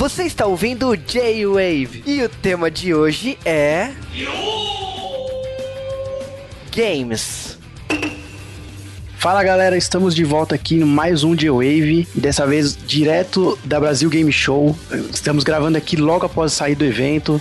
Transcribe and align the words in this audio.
Você 0.00 0.22
está 0.22 0.46
ouvindo 0.46 0.96
J-Wave 0.96 2.02
e 2.06 2.22
o 2.22 2.28
tema 2.30 2.70
de 2.70 2.94
hoje 2.94 3.38
é. 3.44 3.90
Games. 6.74 7.58
Fala 9.18 9.44
galera, 9.44 9.76
estamos 9.76 10.14
de 10.14 10.24
volta 10.24 10.54
aqui 10.54 10.76
em 10.76 10.84
mais 10.84 11.22
um 11.22 11.34
J-Wave 11.34 12.08
dessa 12.14 12.46
vez 12.46 12.74
direto 12.74 13.58
da 13.62 13.78
Brasil 13.78 14.08
Game 14.08 14.32
Show. 14.32 14.74
Estamos 15.12 15.44
gravando 15.44 15.76
aqui 15.76 15.96
logo 15.96 16.24
após 16.24 16.54
sair 16.54 16.74
do 16.74 16.86
evento. 16.86 17.38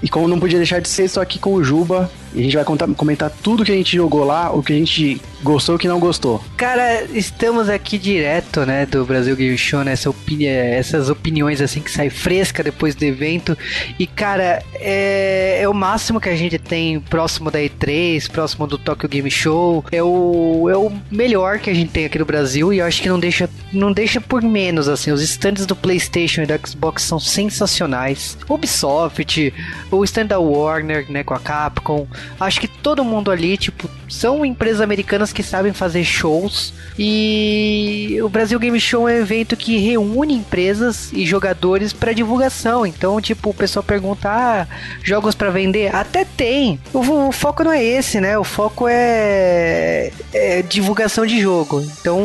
E 0.00 0.08
como 0.08 0.28
não 0.28 0.38
podia 0.38 0.58
deixar 0.58 0.80
de 0.80 0.88
ser, 0.88 1.06
estou 1.06 1.20
aqui 1.20 1.40
com 1.40 1.54
o 1.54 1.64
Juba 1.64 2.08
e 2.34 2.40
a 2.40 2.42
gente 2.42 2.56
vai 2.56 2.64
contar, 2.64 2.86
comentar 2.94 3.30
tudo 3.42 3.64
que 3.64 3.72
a 3.72 3.74
gente 3.74 3.96
jogou 3.96 4.24
lá, 4.24 4.50
o 4.50 4.62
que 4.62 4.72
a 4.72 4.76
gente 4.76 5.20
gostou 5.42 5.74
e 5.74 5.76
o 5.76 5.78
que 5.78 5.88
não 5.88 6.00
gostou. 6.00 6.42
Cara, 6.56 7.04
estamos 7.04 7.68
aqui 7.68 7.98
direto, 7.98 8.64
né, 8.66 8.86
do 8.86 9.04
Brasil 9.04 9.36
Game 9.36 9.56
Show, 9.56 9.84
né, 9.84 9.92
essa 9.92 10.10
opini 10.10 10.46
essas 10.46 11.10
opiniões 11.10 11.60
assim 11.60 11.80
que 11.80 11.90
sai 11.90 12.10
fresca 12.10 12.62
depois 12.62 12.94
do 12.94 13.04
evento. 13.04 13.56
E 13.98 14.06
cara, 14.06 14.62
é, 14.74 15.60
é, 15.62 15.68
o 15.68 15.74
máximo 15.74 16.20
que 16.20 16.28
a 16.28 16.36
gente 16.36 16.58
tem 16.58 17.00
próximo 17.00 17.50
da 17.50 17.58
E3, 17.58 18.30
próximo 18.30 18.66
do 18.66 18.78
Tokyo 18.78 19.08
Game 19.08 19.30
Show. 19.30 19.84
É 19.90 20.02
o, 20.02 20.68
é 20.70 20.76
o 20.76 20.90
melhor 21.10 21.58
que 21.58 21.70
a 21.70 21.74
gente 21.74 21.90
tem 21.90 22.04
aqui 22.04 22.18
no 22.18 22.24
Brasil 22.24 22.72
e 22.72 22.78
eu 22.78 22.86
acho 22.86 23.02
que 23.02 23.08
não 23.08 23.18
deixa, 23.18 23.48
não 23.72 23.92
deixa 23.92 24.20
por 24.20 24.42
menos 24.42 24.88
assim. 24.88 25.10
Os 25.10 25.22
stands 25.22 25.66
do 25.66 25.76
PlayStation 25.76 26.42
e 26.42 26.46
do 26.46 26.66
Xbox 26.66 27.02
são 27.02 27.18
sensacionais. 27.18 28.36
Ubisoft, 28.48 29.52
o 29.90 30.04
stand 30.04 30.26
da 30.26 30.38
Warner, 30.38 31.10
né, 31.10 31.22
com 31.22 31.34
a 31.34 31.40
Capcom. 31.40 32.06
Acho 32.38 32.60
que 32.60 32.68
todo 32.68 33.04
mundo 33.04 33.30
ali, 33.30 33.56
tipo, 33.56 33.88
são 34.08 34.44
empresas 34.44 34.80
americanas 34.80 35.32
que 35.32 35.42
sabem 35.42 35.72
fazer 35.72 36.04
shows 36.04 36.72
e 36.98 38.18
o 38.22 38.28
Brasil 38.28 38.58
Game 38.58 38.78
Show 38.80 39.08
é 39.08 39.14
um 39.14 39.16
evento 39.20 39.56
que 39.56 39.78
reúne 39.78 40.34
empresas 40.34 41.12
e 41.12 41.24
jogadores 41.24 41.92
para 41.92 42.12
divulgação. 42.12 42.84
Então, 42.84 43.20
tipo, 43.20 43.50
o 43.50 43.54
pessoal 43.54 43.84
pergunta: 43.84 44.28
ah, 44.28 44.66
jogos 45.02 45.34
para 45.34 45.50
vender? 45.50 45.94
Até 45.94 46.24
tem. 46.24 46.80
O, 46.92 47.28
o, 47.28 47.32
foco 47.32 47.62
não 47.62 47.72
é 47.72 47.84
esse, 47.84 48.20
né? 48.20 48.36
O 48.36 48.42
foco 48.42 48.86
é, 48.88 50.10
é 50.34 50.62
divulgação 50.62 51.24
de 51.24 51.40
jogo. 51.40 51.80
Então, 52.00 52.18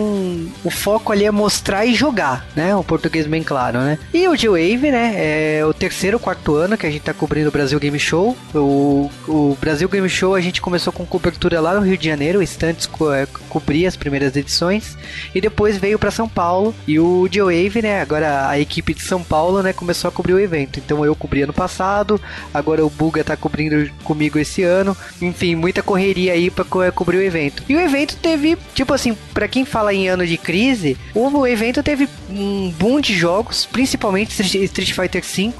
o 0.63 0.71
foco 0.71 1.11
ali 1.11 1.25
é 1.25 1.31
mostrar 1.31 1.85
e 1.85 1.93
jogar, 1.93 2.47
né? 2.55 2.75
O 2.75 2.83
português 2.83 3.27
bem 3.27 3.43
claro, 3.43 3.79
né? 3.79 3.99
E 4.13 4.27
o 4.27 4.35
G-Wave, 4.35 4.91
né? 4.91 5.13
É 5.15 5.65
o 5.65 5.73
terceiro, 5.73 6.19
quarto 6.19 6.55
ano 6.55 6.77
que 6.77 6.87
a 6.87 6.91
gente 6.91 7.03
tá 7.03 7.13
cobrindo 7.13 7.49
o 7.49 7.51
Brasil 7.51 7.79
Game 7.79 7.99
Show. 7.99 8.35
O, 8.55 9.09
o 9.27 9.57
Brasil 9.61 9.82
Game 9.89 10.09
Show 10.09 10.35
a 10.35 10.41
gente 10.41 10.61
começou 10.61 10.93
com 10.93 11.05
cobertura 11.05 11.59
lá 11.59 11.73
no 11.73 11.85
Rio 11.85 11.97
de 11.97 12.07
Janeiro, 12.07 12.39
o 12.39 12.43
Estantes 12.43 12.85
co 12.85 13.11
é, 13.11 13.25
cobria 13.49 13.87
as 13.87 13.95
primeiras 13.95 14.35
edições 14.35 14.97
e 15.33 15.41
depois 15.41 15.77
veio 15.77 15.99
para 15.99 16.11
São 16.11 16.27
Paulo 16.27 16.73
e 16.87 16.99
o 16.99 17.27
G-Wave, 17.31 17.81
né, 17.81 18.01
agora 18.01 18.47
a 18.47 18.59
equipe 18.59 18.93
de 18.93 19.01
São 19.01 19.23
Paulo, 19.23 19.61
né, 19.61 19.73
começou 19.73 20.07
a 20.07 20.11
cobrir 20.11 20.33
o 20.33 20.39
evento. 20.39 20.79
Então 20.79 21.05
eu 21.05 21.15
cobri 21.15 21.41
ano 21.41 21.53
passado, 21.53 22.19
agora 22.53 22.85
o 22.85 22.89
Buga 22.89 23.23
tá 23.23 23.35
cobrindo 23.35 23.89
comigo 24.03 24.39
esse 24.39 24.63
ano. 24.63 24.95
Enfim, 25.21 25.55
muita 25.55 25.81
correria 25.81 26.33
aí 26.33 26.49
para 26.49 26.65
co 26.65 26.79
cobrir 26.93 27.17
o 27.17 27.21
evento. 27.21 27.63
E 27.67 27.75
o 27.75 27.79
evento 27.79 28.15
teve, 28.17 28.57
tipo 28.73 28.93
assim, 28.93 29.17
para 29.33 29.47
quem 29.47 29.65
fala 29.65 29.93
em 29.93 30.07
ano 30.07 30.25
de 30.25 30.37
crise, 30.37 30.97
o 31.13 31.45
evento 31.47 31.81
teve 31.81 32.07
um 32.29 32.71
boom 32.71 32.99
de 32.99 33.15
jogos, 33.15 33.65
principalmente 33.65 34.41
Street 34.41 34.91
Fighter 34.91 35.23
V, 35.23 35.53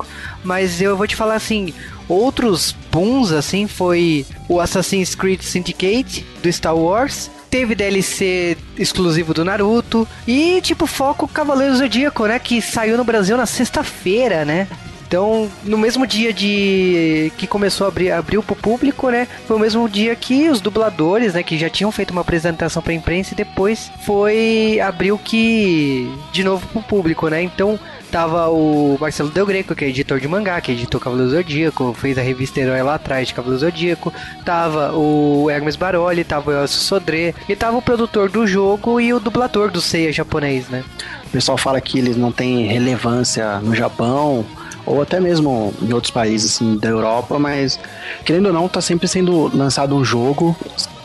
mas 0.44 0.81
eu 0.81 0.95
vou 0.97 1.07
te 1.07 1.16
falar 1.16 1.35
assim, 1.35 1.73
outros 2.07 2.75
booms 2.94 3.31
assim 3.31 3.67
foi 3.67 4.23
o 4.47 4.59
Assassin's 4.59 5.16
Creed 5.16 5.41
Syndicate 5.41 6.23
do 6.44 6.53
Star 6.53 6.77
Wars, 6.77 7.30
teve 7.50 7.73
DLC 7.73 8.55
exclusivo 8.77 9.33
do 9.33 9.44
Naruto 9.44 10.08
e 10.27 10.61
tipo 10.61 10.85
foco 10.85 11.27
Cavaleiro 11.27 11.75
Zodíaco, 11.75 12.28
né, 12.28 12.38
que 12.38 12.62
saiu 12.62 12.95
no 12.95 13.03
Brasil 13.03 13.35
na 13.35 13.47
sexta-feira, 13.47 14.45
né? 14.45 14.67
Então, 15.13 15.47
no 15.63 15.78
mesmo 15.78 16.07
dia 16.07 16.34
de 16.34 17.31
que 17.38 17.46
começou 17.46 17.85
a 17.85 17.88
abrir, 17.90 18.09
abriu 18.09 18.41
pro 18.41 18.56
público, 18.56 19.12
né? 19.12 19.28
Foi 19.46 19.56
o 19.56 19.59
mesmo 19.59 19.88
dia 19.88 20.16
que 20.16 20.50
os 20.50 20.59
dubladores, 20.59 21.35
né, 21.35 21.44
que 21.44 21.56
já 21.56 21.69
tinham 21.69 21.91
feito 21.91 22.09
uma 22.09 22.22
apresentação 22.22 22.81
pra 22.81 22.96
imprensa 22.96 23.35
e 23.35 23.38
depois 23.38 23.91
foi 24.03 24.79
abriu 24.79 25.16
que 25.19 26.12
de 26.31 26.44
novo 26.44 26.66
pro 26.66 26.81
público, 26.81 27.28
né? 27.28 27.44
Então, 27.44 27.79
tava 28.12 28.50
o 28.50 28.97
Marcelo 29.00 29.29
Del 29.29 29.46
Greco, 29.46 29.75
que 29.75 29.85
é 29.85 29.90
editor 29.90 30.19
de 30.19 30.28
mangá, 30.28 30.59
que 30.59 30.72
editou 30.72 31.00
Cavaleiro 31.00 31.29
Zodíaco, 31.29 31.94
fez 31.94 32.18
a 32.18 32.23
revista 32.23 32.59
Herói 32.59 32.81
lá 32.81 32.96
atrás 32.96 33.28
de 33.28 33.35
Cavaleiro 33.35 33.63
Zodíaco. 33.63 34.12
Tava 34.44 34.97
o 34.97 35.47
Hermes 35.47 35.75
Baroli, 35.75 36.23
tava 36.23 36.50
o 36.50 36.53
Elcio 36.56 36.81
Sodré, 36.81 37.35
e 37.47 37.56
tava 37.56 37.78
o 37.78 37.84
produtor 37.84 38.31
do 38.31 38.47
jogo 38.47 39.00
e 39.00 39.13
o 39.13 39.19
dublador 39.19 39.69
do 39.69 39.79
Seiya 39.79 40.12
japonês, 40.12 40.69
né? 40.69 40.84
Pessoal 41.33 41.57
fala 41.57 41.81
que 41.81 41.97
eles 41.97 42.16
não 42.16 42.31
têm 42.31 42.67
relevância 42.67 43.57
no 43.57 43.73
Japão, 43.73 44.45
ou 44.85 45.01
até 45.01 45.19
mesmo 45.19 45.73
em 45.81 45.91
outros 45.91 46.11
países 46.11 46.53
assim, 46.53 46.77
da 46.77 46.88
Europa, 46.88 47.39
mas 47.39 47.79
querendo 48.23 48.45
ou 48.45 48.53
não, 48.53 48.69
tá 48.69 48.79
sempre 48.79 49.07
sendo 49.07 49.49
lançado 49.51 49.95
um 49.95 50.05
jogo 50.05 50.55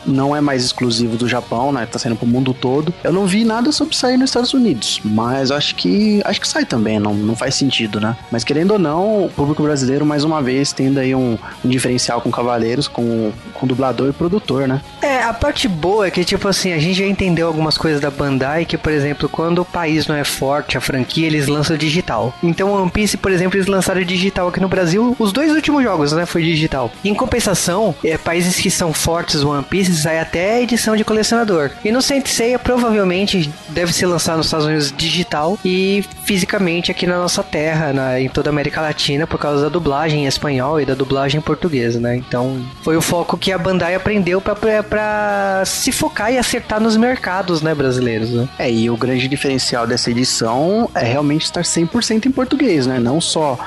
não 0.05 0.35
é 0.35 0.41
mais 0.41 0.63
exclusivo 0.63 1.17
do 1.17 1.27
Japão, 1.27 1.71
né? 1.71 1.85
Tá 1.85 1.99
saindo 1.99 2.17
pro 2.17 2.27
mundo 2.27 2.53
todo. 2.53 2.93
Eu 3.03 3.13
não 3.13 3.25
vi 3.25 3.43
nada 3.43 3.71
sobre 3.71 3.95
sair 3.95 4.17
nos 4.17 4.29
Estados 4.29 4.53
Unidos, 4.53 5.01
mas 5.03 5.51
acho 5.51 5.75
que 5.75 6.21
acho 6.25 6.41
que 6.41 6.47
sai 6.47 6.65
também, 6.65 6.99
não, 6.99 7.13
não 7.13 7.35
faz 7.35 7.55
sentido, 7.55 7.99
né? 7.99 8.15
Mas 8.31 8.43
querendo 8.43 8.71
ou 8.71 8.79
não, 8.79 9.25
o 9.25 9.29
público 9.29 9.63
brasileiro 9.63 10.05
mais 10.05 10.23
uma 10.23 10.41
vez 10.41 10.71
tendo 10.71 10.99
aí 10.99 11.13
um, 11.13 11.37
um 11.63 11.69
diferencial 11.69 12.21
com 12.21 12.31
Cavaleiros, 12.31 12.87
com, 12.87 13.31
com 13.53 13.67
dublador 13.67 14.09
e 14.09 14.13
produtor, 14.13 14.67
né? 14.67 14.81
É, 15.01 15.23
a 15.23 15.33
parte 15.33 15.67
boa 15.67 16.07
é 16.07 16.11
que 16.11 16.23
tipo 16.23 16.47
assim, 16.47 16.71
a 16.71 16.79
gente 16.79 16.99
já 16.99 17.05
entendeu 17.05 17.47
algumas 17.47 17.77
coisas 17.77 17.99
da 17.99 18.09
Bandai 18.09 18.65
que, 18.65 18.77
por 18.77 18.91
exemplo, 18.91 19.27
quando 19.29 19.59
o 19.59 19.65
país 19.65 20.07
não 20.07 20.15
é 20.15 20.23
forte, 20.23 20.77
a 20.77 20.81
franquia, 20.81 21.27
eles 21.27 21.47
lançam 21.47 21.77
digital. 21.77 22.33
Então, 22.43 22.71
One 22.71 22.89
Piece, 22.89 23.17
por 23.17 23.31
exemplo, 23.31 23.57
eles 23.57 23.67
lançaram 23.67 24.01
digital 24.03 24.47
aqui 24.47 24.59
no 24.59 24.67
Brasil, 24.67 25.15
os 25.19 25.31
dois 25.31 25.51
últimos 25.51 25.83
jogos, 25.83 26.11
né, 26.11 26.25
foi 26.25 26.43
digital. 26.43 26.91
Em 27.03 27.13
compensação, 27.13 27.95
é, 28.03 28.17
países 28.17 28.57
que 28.57 28.69
são 28.69 28.93
fortes 28.93 29.43
One 29.43 29.63
Piece 29.63 29.88
sai 29.93 30.19
até 30.19 30.61
edição 30.61 30.95
de 30.95 31.03
colecionador. 31.03 31.71
E 31.83 31.91
no 31.91 32.01
Saint 32.01 32.25
Seiya 32.27 32.59
provavelmente 32.59 33.51
deve 33.69 33.93
ser 33.93 34.05
lançado 34.05 34.37
nos 34.37 34.47
Estados 34.47 34.65
Unidos 34.65 34.93
digital 34.95 35.57
e 35.63 36.03
fisicamente 36.23 36.91
aqui 36.91 37.05
na 37.07 37.17
nossa 37.17 37.43
terra, 37.43 37.93
na, 37.93 38.19
em 38.19 38.29
toda 38.29 38.49
a 38.49 38.51
América 38.51 38.81
Latina, 38.81 39.25
por 39.25 39.39
causa 39.39 39.63
da 39.63 39.69
dublagem 39.69 40.23
em 40.23 40.27
espanhol 40.27 40.79
e 40.79 40.85
da 40.85 40.93
dublagem 40.93 41.39
em 41.39 41.41
português, 41.41 41.95
né? 41.95 42.15
Então 42.15 42.61
foi 42.83 42.95
o 42.97 43.01
foco 43.01 43.37
que 43.37 43.51
a 43.51 43.57
Bandai 43.57 43.95
aprendeu 43.95 44.41
para 44.41 45.63
se 45.65 45.91
focar 45.91 46.31
e 46.31 46.37
acertar 46.37 46.79
nos 46.79 46.95
mercados, 46.97 47.61
né, 47.61 47.73
brasileiros, 47.73 48.31
né? 48.31 48.47
É, 48.57 48.71
e 48.71 48.89
o 48.89 48.97
grande 48.97 49.27
diferencial 49.27 49.87
dessa 49.87 50.11
edição 50.11 50.89
é 50.93 51.03
realmente 51.03 51.43
estar 51.45 51.61
100% 51.61 52.25
em 52.25 52.31
português, 52.31 52.85
né? 52.85 52.99
Não 52.99 53.19
só 53.19 53.57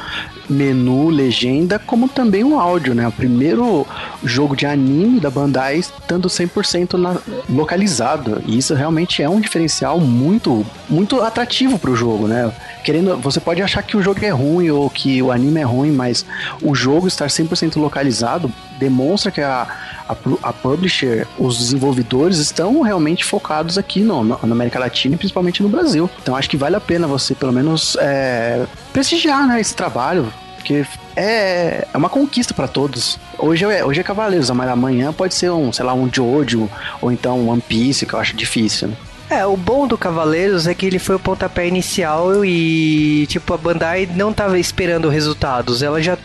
menu, 0.48 1.08
legenda, 1.08 1.78
como 1.78 2.08
também 2.08 2.44
o 2.44 2.58
áudio, 2.58 2.94
né? 2.94 3.06
O 3.06 3.12
primeiro 3.12 3.86
jogo 4.24 4.56
de 4.56 4.66
anime 4.66 5.20
da 5.20 5.30
Bandai 5.30 5.76
estando 5.76 6.28
100% 6.28 6.94
na, 6.94 7.16
localizado. 7.48 8.42
E 8.46 8.58
isso 8.58 8.74
realmente 8.74 9.22
é 9.22 9.28
um 9.28 9.40
diferencial 9.40 10.00
muito, 10.00 10.64
muito 10.88 11.20
atrativo 11.20 11.78
para 11.78 11.90
o 11.90 11.96
jogo, 11.96 12.26
né? 12.26 12.52
Querendo, 12.84 13.16
você 13.16 13.40
pode 13.40 13.62
achar 13.62 13.82
que 13.82 13.96
o 13.96 14.02
jogo 14.02 14.24
é 14.24 14.30
ruim 14.30 14.70
ou 14.70 14.88
que 14.90 15.22
o 15.22 15.30
anime 15.30 15.60
é 15.60 15.64
ruim, 15.64 15.92
mas 15.92 16.24
o 16.60 16.74
jogo 16.74 17.06
estar 17.06 17.26
100% 17.26 17.76
localizado 17.76 18.52
demonstra 18.78 19.30
que 19.30 19.40
a, 19.40 19.68
a, 20.12 20.48
a, 20.48 20.52
publisher, 20.52 21.26
os 21.38 21.58
desenvolvedores 21.58 22.38
estão 22.38 22.80
realmente 22.82 23.24
focados 23.24 23.78
aqui 23.78 24.00
no, 24.00 24.22
na 24.22 24.36
América 24.42 24.78
Latina 24.78 25.14
e 25.14 25.18
principalmente 25.18 25.62
no 25.62 25.68
Brasil. 25.68 26.08
Então 26.22 26.36
acho 26.36 26.48
que 26.48 26.56
vale 26.56 26.76
a 26.76 26.80
pena 26.80 27.06
você 27.06 27.34
pelo 27.34 27.52
menos 27.52 27.96
é, 28.00 28.64
prestigiar 28.92 29.46
né, 29.46 29.60
esse 29.60 29.74
trabalho, 29.74 30.32
porque 30.56 30.86
é, 31.16 31.86
é 31.92 31.96
uma 31.96 32.08
conquista 32.08 32.54
para 32.54 32.68
todos. 32.68 33.18
Hoje 33.38 33.64
é, 33.64 33.84
hoje 33.84 34.00
é 34.00 34.02
Cavaleiros, 34.02 34.50
mas 34.50 34.68
amanhã 34.68 35.12
pode 35.12 35.34
ser 35.34 35.50
um, 35.50 35.72
sei 35.72 35.84
lá, 35.84 35.94
um 35.94 36.08
Jojo 36.12 36.70
ou 37.00 37.10
então 37.10 37.38
um 37.40 37.50
One 37.50 37.60
Piece, 37.60 38.06
que 38.06 38.14
eu 38.14 38.18
acho 38.18 38.36
difícil. 38.36 38.88
Né? 38.88 38.96
É, 39.32 39.46
o 39.46 39.56
bom 39.56 39.86
do 39.86 39.96
Cavaleiros 39.96 40.66
é 40.66 40.74
que 40.74 40.84
ele 40.84 40.98
foi 40.98 41.16
o 41.16 41.18
pontapé 41.18 41.66
inicial 41.66 42.44
e, 42.44 43.26
tipo, 43.28 43.54
a 43.54 43.56
Bandai 43.56 44.06
não 44.14 44.30
tava 44.30 44.58
esperando 44.58 45.08
resultados. 45.08 45.82
Ela 45.82 46.02
já 46.02 46.18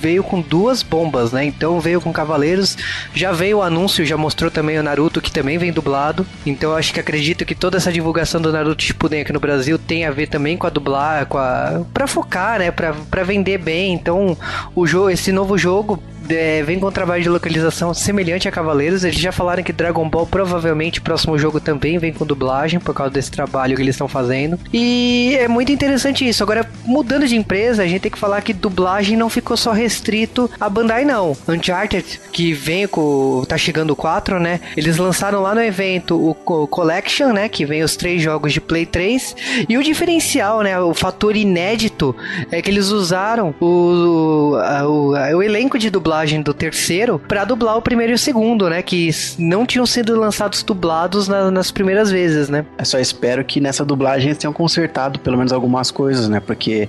veio 0.00 0.22
com 0.22 0.40
duas 0.40 0.82
bombas, 0.82 1.32
né? 1.32 1.44
Então 1.44 1.80
veio 1.80 2.00
com 2.00 2.12
Cavaleiros, 2.12 2.76
já 3.14 3.32
veio 3.32 3.58
o 3.58 3.62
anúncio, 3.62 4.04
já 4.04 4.16
mostrou 4.16 4.50
também 4.50 4.78
o 4.78 4.82
Naruto, 4.82 5.20
que 5.20 5.32
também 5.32 5.58
vem 5.58 5.72
dublado. 5.72 6.26
Então 6.46 6.74
acho 6.74 6.92
que 6.92 7.00
acredito 7.00 7.44
que 7.44 7.54
toda 7.54 7.76
essa 7.76 7.92
divulgação 7.92 8.40
do 8.40 8.52
Naruto 8.52 8.82
Shippuden 8.82 9.22
aqui 9.22 9.32
no 9.32 9.40
Brasil 9.40 9.78
tem 9.78 10.04
a 10.04 10.10
ver 10.10 10.28
também 10.28 10.56
com 10.56 10.66
a 10.66 10.70
dublar, 10.70 11.26
com 11.26 11.38
a... 11.38 11.82
pra 11.92 12.06
focar, 12.06 12.58
né? 12.58 12.70
Pra, 12.70 12.94
pra 13.10 13.24
vender 13.24 13.58
bem. 13.58 13.92
Então 13.92 14.36
o 14.74 14.86
jogo, 14.86 15.10
esse 15.10 15.32
novo 15.32 15.58
jogo 15.58 16.02
é, 16.30 16.62
vem 16.62 16.78
com 16.78 16.86
um 16.86 16.92
trabalho 16.92 17.22
de 17.22 17.28
localização 17.28 17.92
semelhante 17.94 18.48
a 18.48 18.52
Cavaleiros. 18.52 19.04
Eles 19.04 19.18
já 19.18 19.32
falaram 19.32 19.62
que 19.62 19.72
Dragon 19.72 20.08
Ball 20.08 20.26
provavelmente 20.26 21.00
próximo 21.00 21.38
jogo 21.38 21.60
também 21.60 21.98
vem 21.98 22.12
com 22.12 22.26
dublagem 22.26 22.80
por 22.80 22.94
causa 22.94 23.12
desse 23.12 23.30
trabalho 23.30 23.76
que 23.76 23.82
eles 23.82 23.94
estão 23.94 24.08
fazendo. 24.08 24.58
E 24.72 25.36
é 25.40 25.48
muito 25.48 25.72
interessante 25.72 26.26
isso. 26.28 26.42
Agora, 26.42 26.68
mudando 26.84 27.26
de 27.26 27.36
empresa, 27.36 27.82
a 27.82 27.86
gente 27.86 28.02
tem 28.02 28.10
que 28.10 28.18
falar 28.18 28.42
que 28.42 28.52
dublagem 28.52 29.16
não 29.16 29.28
ficou 29.28 29.56
só 29.56 29.72
restrito 29.72 30.50
a 30.60 30.68
Bandai, 30.68 31.04
não. 31.04 31.36
Uncharted, 31.48 32.20
que 32.32 32.52
vem 32.52 32.86
com. 32.86 33.44
tá 33.48 33.56
chegando 33.56 33.90
o 33.90 33.96
4, 33.96 34.38
né? 34.38 34.60
Eles 34.76 34.96
lançaram 34.96 35.40
lá 35.40 35.54
no 35.54 35.62
evento 35.62 36.16
o, 36.16 36.30
o 36.30 36.66
Collection, 36.66 37.32
né? 37.32 37.48
Que 37.48 37.64
vem 37.64 37.82
os 37.82 37.96
três 37.96 38.22
jogos 38.22 38.52
de 38.52 38.60
Play 38.60 38.86
3. 38.86 39.36
E 39.68 39.78
o 39.78 39.82
diferencial, 39.82 40.62
né? 40.62 40.78
O 40.78 40.94
fator 40.94 41.36
inédito 41.36 42.14
é 42.50 42.60
que 42.60 42.70
eles 42.70 42.88
usaram 42.88 43.54
o, 43.60 44.56
o, 44.56 45.12
o 45.12 45.42
elenco 45.42 45.78
de 45.78 45.90
dublagem 45.90 46.17
do 46.42 46.52
terceiro 46.52 47.18
para 47.18 47.44
dublar 47.44 47.76
o 47.76 47.82
primeiro 47.82 48.12
e 48.12 48.14
o 48.14 48.18
segundo, 48.18 48.68
né? 48.68 48.82
Que 48.82 49.10
não 49.38 49.64
tinham 49.64 49.86
sido 49.86 50.18
lançados 50.18 50.62
dublados 50.62 51.28
na, 51.28 51.50
nas 51.50 51.70
primeiras 51.70 52.10
vezes, 52.10 52.48
né? 52.48 52.64
Eu 52.78 52.84
só 52.84 52.98
espero 52.98 53.44
que 53.44 53.60
nessa 53.60 53.84
dublagem 53.84 54.28
eles 54.28 54.38
tenham 54.38 54.52
consertado 54.52 55.18
pelo 55.20 55.36
menos 55.36 55.52
algumas 55.52 55.90
coisas, 55.90 56.28
né? 56.28 56.40
Porque 56.40 56.88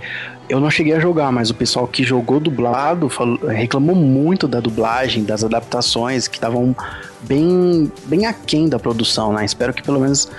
eu 0.49 0.59
não 0.59 0.69
cheguei 0.69 0.93
a 0.93 0.99
jogar, 0.99 1.31
mas 1.31 1.49
o 1.49 1.53
pessoal 1.53 1.87
que 1.87 2.03
jogou 2.03 2.39
dublado 2.39 3.07
falou, 3.07 3.37
reclamou 3.47 3.95
muito 3.95 4.47
da 4.47 4.59
dublagem, 4.59 5.23
das 5.23 5.43
adaptações, 5.43 6.27
que 6.27 6.37
estavam 6.37 6.75
bem, 7.21 7.91
bem 8.05 8.25
aquém 8.25 8.69
da 8.69 8.79
produção, 8.79 9.33
né? 9.33 9.45
Espero 9.45 9.73
que 9.73 9.83
pelo 9.83 9.99
menos. 9.99 10.29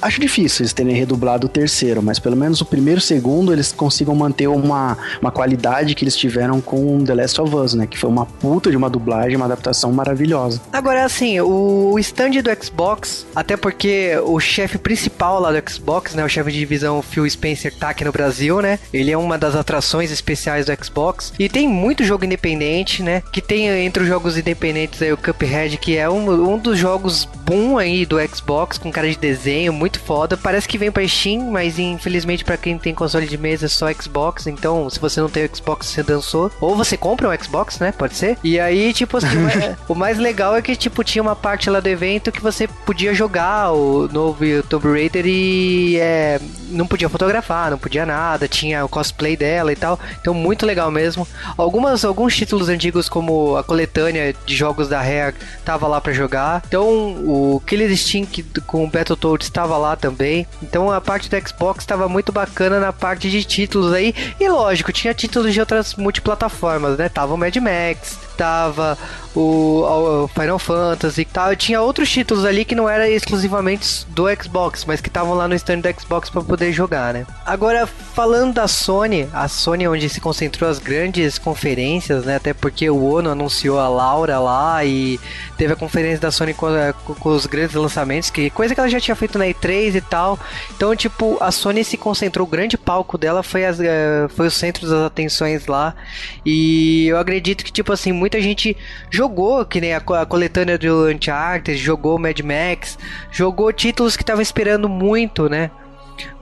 Acho 0.00 0.20
difícil 0.20 0.62
eles 0.62 0.72
terem 0.72 0.94
redublado 0.94 1.46
o 1.46 1.50
terceiro, 1.50 2.00
mas 2.00 2.20
pelo 2.20 2.36
menos 2.36 2.60
o 2.60 2.64
primeiro 2.64 3.00
e 3.00 3.02
o 3.02 3.04
segundo 3.04 3.52
eles 3.52 3.72
consigam 3.72 4.14
manter 4.14 4.46
uma, 4.46 4.96
uma 5.20 5.32
qualidade 5.32 5.92
que 5.96 6.04
eles 6.04 6.16
tiveram 6.16 6.60
com 6.60 7.02
The 7.04 7.14
Last 7.16 7.40
of 7.40 7.56
Us, 7.56 7.74
né? 7.74 7.84
Que 7.84 7.98
foi 7.98 8.08
uma 8.08 8.24
puta 8.24 8.70
de 8.70 8.76
uma 8.76 8.88
dublagem, 8.88 9.34
uma 9.34 9.46
adaptação 9.46 9.90
maravilhosa. 9.90 10.60
Agora, 10.72 11.04
assim, 11.04 11.40
o 11.40 11.98
stand 11.98 12.30
do 12.30 12.64
Xbox, 12.64 13.26
até 13.34 13.56
porque 13.56 14.16
o 14.24 14.38
chefe 14.38 14.78
principal 14.78 15.40
lá 15.40 15.50
do 15.50 15.70
Xbox, 15.70 16.14
né? 16.14 16.24
O 16.24 16.28
chefe 16.28 16.52
de 16.52 16.58
divisão 16.60 17.02
Phil 17.02 17.28
Spencer 17.28 17.74
tá 17.74 17.90
aqui 17.90 18.04
no 18.04 18.12
Brasil, 18.12 18.62
né? 18.62 18.78
Ele 18.92 19.10
é 19.10 19.18
uma 19.18 19.36
das 19.36 19.56
atrações 19.58 20.10
especiais 20.10 20.66
do 20.66 20.84
Xbox. 20.84 21.32
E 21.38 21.48
tem 21.48 21.68
muito 21.68 22.04
jogo 22.04 22.24
independente, 22.24 23.02
né? 23.02 23.22
Que 23.32 23.40
tem 23.40 23.68
entre 23.84 24.02
os 24.02 24.08
jogos 24.08 24.36
independentes 24.36 25.02
aí 25.02 25.12
o 25.12 25.16
Cuphead, 25.16 25.76
que 25.78 25.96
é 25.96 26.08
um 26.08 26.28
um 26.48 26.58
dos 26.58 26.78
jogos 26.78 27.24
boom 27.24 27.78
aí 27.78 28.04
do 28.04 28.16
Xbox, 28.28 28.78
com 28.78 28.90
cara 28.90 29.08
de 29.08 29.16
desenho, 29.16 29.72
muito 29.72 29.98
foda. 30.00 30.36
Parece 30.36 30.68
que 30.68 30.78
vem 30.78 30.90
pra 30.90 31.06
Steam, 31.06 31.50
mas 31.50 31.78
infelizmente 31.78 32.44
para 32.44 32.56
quem 32.56 32.78
tem 32.78 32.94
console 32.94 33.26
de 33.26 33.38
mesa 33.38 33.66
é 33.66 33.68
só 33.68 33.92
Xbox. 33.92 34.46
Então, 34.46 34.88
se 34.90 35.00
você 35.00 35.20
não 35.20 35.28
tem 35.28 35.44
o 35.44 35.56
Xbox, 35.56 35.86
você 35.86 36.02
dançou. 36.02 36.50
Ou 36.60 36.76
você 36.76 36.96
compra 36.96 37.28
um 37.28 37.42
Xbox, 37.42 37.78
né? 37.78 37.92
Pode 37.92 38.14
ser. 38.16 38.36
E 38.44 38.60
aí, 38.60 38.92
tipo 38.92 39.16
assim, 39.16 39.26
o 39.88 39.94
mais 39.94 40.18
legal 40.18 40.56
é 40.56 40.62
que, 40.62 40.76
tipo, 40.76 41.02
tinha 41.02 41.22
uma 41.22 41.36
parte 41.36 41.70
lá 41.70 41.80
do 41.80 41.88
evento 41.88 42.32
que 42.32 42.42
você 42.42 42.66
podia 42.66 43.14
jogar 43.14 43.72
o 43.72 44.08
novo 44.08 44.44
Tomb 44.68 44.88
Raider 44.88 45.26
e 45.26 45.96
é, 45.98 46.40
não 46.70 46.86
podia 46.86 47.08
fotografar, 47.08 47.70
não 47.70 47.78
podia 47.78 48.04
nada. 48.04 48.46
Tinha 48.46 48.84
o 48.84 48.88
cosplay 48.88 49.36
dela 49.36 49.47
e 49.72 49.76
tal. 49.76 49.98
Então, 50.20 50.34
muito 50.34 50.66
legal 50.66 50.90
mesmo. 50.90 51.26
Algumas, 51.56 52.04
alguns 52.04 52.36
títulos 52.36 52.68
antigos, 52.68 53.08
como 53.08 53.56
a 53.56 53.64
coletânea 53.64 54.34
de 54.46 54.54
jogos 54.54 54.88
da 54.88 55.00
Rare, 55.00 55.34
tava 55.64 55.86
lá 55.86 56.00
para 56.00 56.12
jogar. 56.12 56.62
Então 56.66 56.86
o 56.88 57.62
Killer 57.66 57.90
Instinct 57.90 58.44
com 58.66 58.84
o 58.84 58.88
Battletoads 58.88 59.46
estava 59.46 59.76
lá 59.76 59.96
também. 59.96 60.46
Então 60.62 60.90
a 60.90 61.00
parte 61.00 61.28
do 61.28 61.48
Xbox 61.48 61.82
estava 61.82 62.08
muito 62.08 62.32
bacana 62.32 62.80
na 62.80 62.92
parte 62.92 63.30
de 63.30 63.44
títulos 63.44 63.92
aí. 63.92 64.14
E 64.38 64.48
lógico, 64.48 64.92
tinha 64.92 65.14
títulos 65.14 65.52
de 65.52 65.60
outras 65.60 65.94
multiplataformas, 65.94 66.98
né? 66.98 67.08
Tava 67.08 67.34
o 67.34 67.36
Mad 67.36 67.56
Max, 67.56 68.18
tava 68.38 68.96
o, 69.34 69.82
o 70.24 70.28
Final 70.28 70.58
Fantasy, 70.58 71.24
tava, 71.24 71.56
tinha 71.56 71.82
outros 71.82 72.08
títulos 72.08 72.44
ali 72.44 72.64
que 72.64 72.74
não 72.74 72.88
eram 72.88 73.04
exclusivamente 73.04 74.06
do 74.10 74.24
Xbox, 74.40 74.84
mas 74.84 75.00
que 75.00 75.08
estavam 75.08 75.34
lá 75.34 75.48
no 75.48 75.54
stand 75.56 75.80
do 75.80 76.00
Xbox 76.00 76.30
para 76.30 76.42
poder 76.42 76.72
jogar, 76.72 77.12
né? 77.12 77.26
Agora, 77.44 77.86
falando 77.86 78.54
da 78.54 78.68
Sony, 78.68 79.28
a 79.32 79.48
Sony 79.48 79.84
é 79.84 79.90
onde 79.90 80.08
se 80.08 80.20
concentrou 80.20 80.70
as 80.70 80.78
grandes 80.78 81.36
conferências, 81.36 82.24
né? 82.24 82.36
Até 82.36 82.54
porque 82.54 82.88
o 82.88 83.04
Ono 83.04 83.30
anunciou 83.30 83.78
a 83.78 83.88
Laura 83.88 84.38
lá 84.38 84.84
e 84.84 85.18
teve 85.56 85.72
a 85.72 85.76
conferência 85.76 86.20
da 86.20 86.30
Sony 86.30 86.54
com, 86.54 86.68
com, 87.04 87.14
com 87.14 87.28
os 87.30 87.46
grandes 87.46 87.74
lançamentos, 87.74 88.30
que 88.30 88.50
coisa 88.50 88.72
que 88.72 88.80
ela 88.80 88.88
já 88.88 89.00
tinha 89.00 89.16
feito 89.16 89.38
na 89.38 89.46
E3 89.46 89.96
e 89.96 90.00
tal. 90.00 90.38
Então, 90.76 90.94
tipo, 90.94 91.36
a 91.40 91.50
Sony 91.50 91.82
se 91.82 91.96
concentrou, 91.96 92.46
grande 92.46 92.77
palco 92.88 93.18
dela 93.18 93.42
foi, 93.42 93.66
as, 93.66 93.78
uh, 93.78 94.30
foi 94.30 94.46
o 94.46 94.50
centro 94.50 94.88
das 94.88 95.02
atenções 95.02 95.66
lá. 95.66 95.94
E 96.42 97.06
eu 97.06 97.18
acredito 97.18 97.62
que, 97.62 97.70
tipo 97.70 97.92
assim, 97.92 98.12
muita 98.12 98.40
gente 98.40 98.74
jogou, 99.10 99.62
que 99.66 99.78
nem 99.78 99.92
a, 99.92 99.98
a 99.98 100.24
coletânea 100.24 100.78
do 100.78 101.06
Uncharted, 101.06 101.76
jogou 101.76 102.18
Mad 102.18 102.40
Max, 102.40 102.98
jogou 103.30 103.70
títulos 103.74 104.16
que 104.16 104.22
estavam 104.22 104.40
esperando 104.40 104.88
muito, 104.88 105.50
né? 105.50 105.70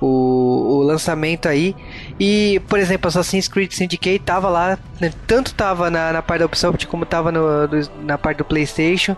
O, 0.01 0.07
o, 0.07 0.83
lançamento 0.85 1.49
aí. 1.49 1.75
E, 2.19 2.63
por 2.69 2.79
exemplo, 2.79 3.09
Assassin's 3.09 3.49
Creed 3.49 3.73
Syndicate 3.73 4.21
tava 4.21 4.49
lá, 4.49 4.79
né? 5.01 5.13
tanto 5.27 5.53
tava 5.53 5.91
na, 5.91 6.13
na 6.13 6.23
parte 6.23 6.41
da 6.41 6.47
Ubisoft 6.47 6.87
como 6.87 7.05
tava 7.05 7.33
no, 7.33 7.67
do, 7.67 7.91
na 8.05 8.17
parte 8.17 8.39
do 8.39 8.45
PlayStation. 8.45 9.17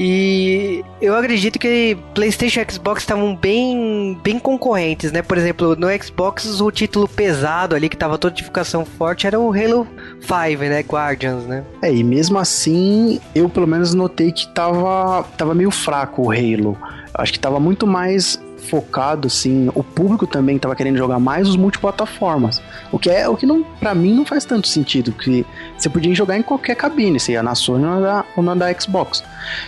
E 0.00 0.84
eu 1.02 1.16
acredito 1.16 1.58
que 1.58 1.98
PlayStation 2.14 2.60
e 2.60 2.72
Xbox 2.72 3.02
estavam 3.02 3.34
bem, 3.34 4.16
bem 4.22 4.38
concorrentes, 4.38 5.10
né? 5.10 5.22
Por 5.22 5.36
exemplo, 5.36 5.74
no 5.74 5.88
Xbox 6.00 6.60
o 6.60 6.70
título 6.70 7.08
pesado 7.08 7.74
ali 7.74 7.88
que 7.88 7.96
tava 7.96 8.16
toda 8.16 8.32
divulgação 8.32 8.84
forte 8.84 9.26
era 9.26 9.40
o 9.40 9.52
Halo 9.52 9.88
5, 10.20 10.62
né? 10.62 10.80
Guardians, 10.80 11.44
né? 11.46 11.64
É, 11.82 11.92
e 11.92 12.04
mesmo 12.04 12.38
assim, 12.38 13.20
eu 13.34 13.48
pelo 13.48 13.66
menos 13.66 13.92
notei 13.92 14.30
que 14.30 14.46
tava, 14.54 15.24
tava 15.36 15.52
meio 15.52 15.72
fraco 15.72 16.22
o 16.22 16.30
Halo. 16.30 16.78
Acho 17.12 17.32
que 17.32 17.40
tava 17.40 17.58
muito 17.58 17.84
mais 17.84 18.40
focado, 18.68 19.26
assim, 19.26 19.70
o 19.74 19.82
público 19.82 20.26
também 20.26 20.56
estava 20.56 20.74
querendo 20.74 20.96
jogar 20.96 21.18
mais 21.18 21.48
os 21.48 21.56
multiplataformas. 21.56 22.62
O 22.92 22.98
que 22.98 23.10
é 23.10 23.28
o 23.28 23.36
que 23.36 23.46
não, 23.46 23.62
para 23.62 23.94
mim 23.94 24.14
não 24.14 24.24
faz 24.24 24.44
tanto 24.44 24.68
sentido, 24.68 25.12
que 25.12 25.44
você 25.76 25.88
podia 25.88 26.14
jogar 26.14 26.36
em 26.36 26.42
qualquer 26.42 26.74
cabine, 26.74 27.18
se 27.18 27.32
ia 27.32 27.42
na 27.42 27.54
Sony 27.54 27.84
ou 27.84 28.00
na, 28.00 28.24
ou 28.36 28.42
na 28.42 28.54
da 28.54 28.72
Xbox. 28.72 29.22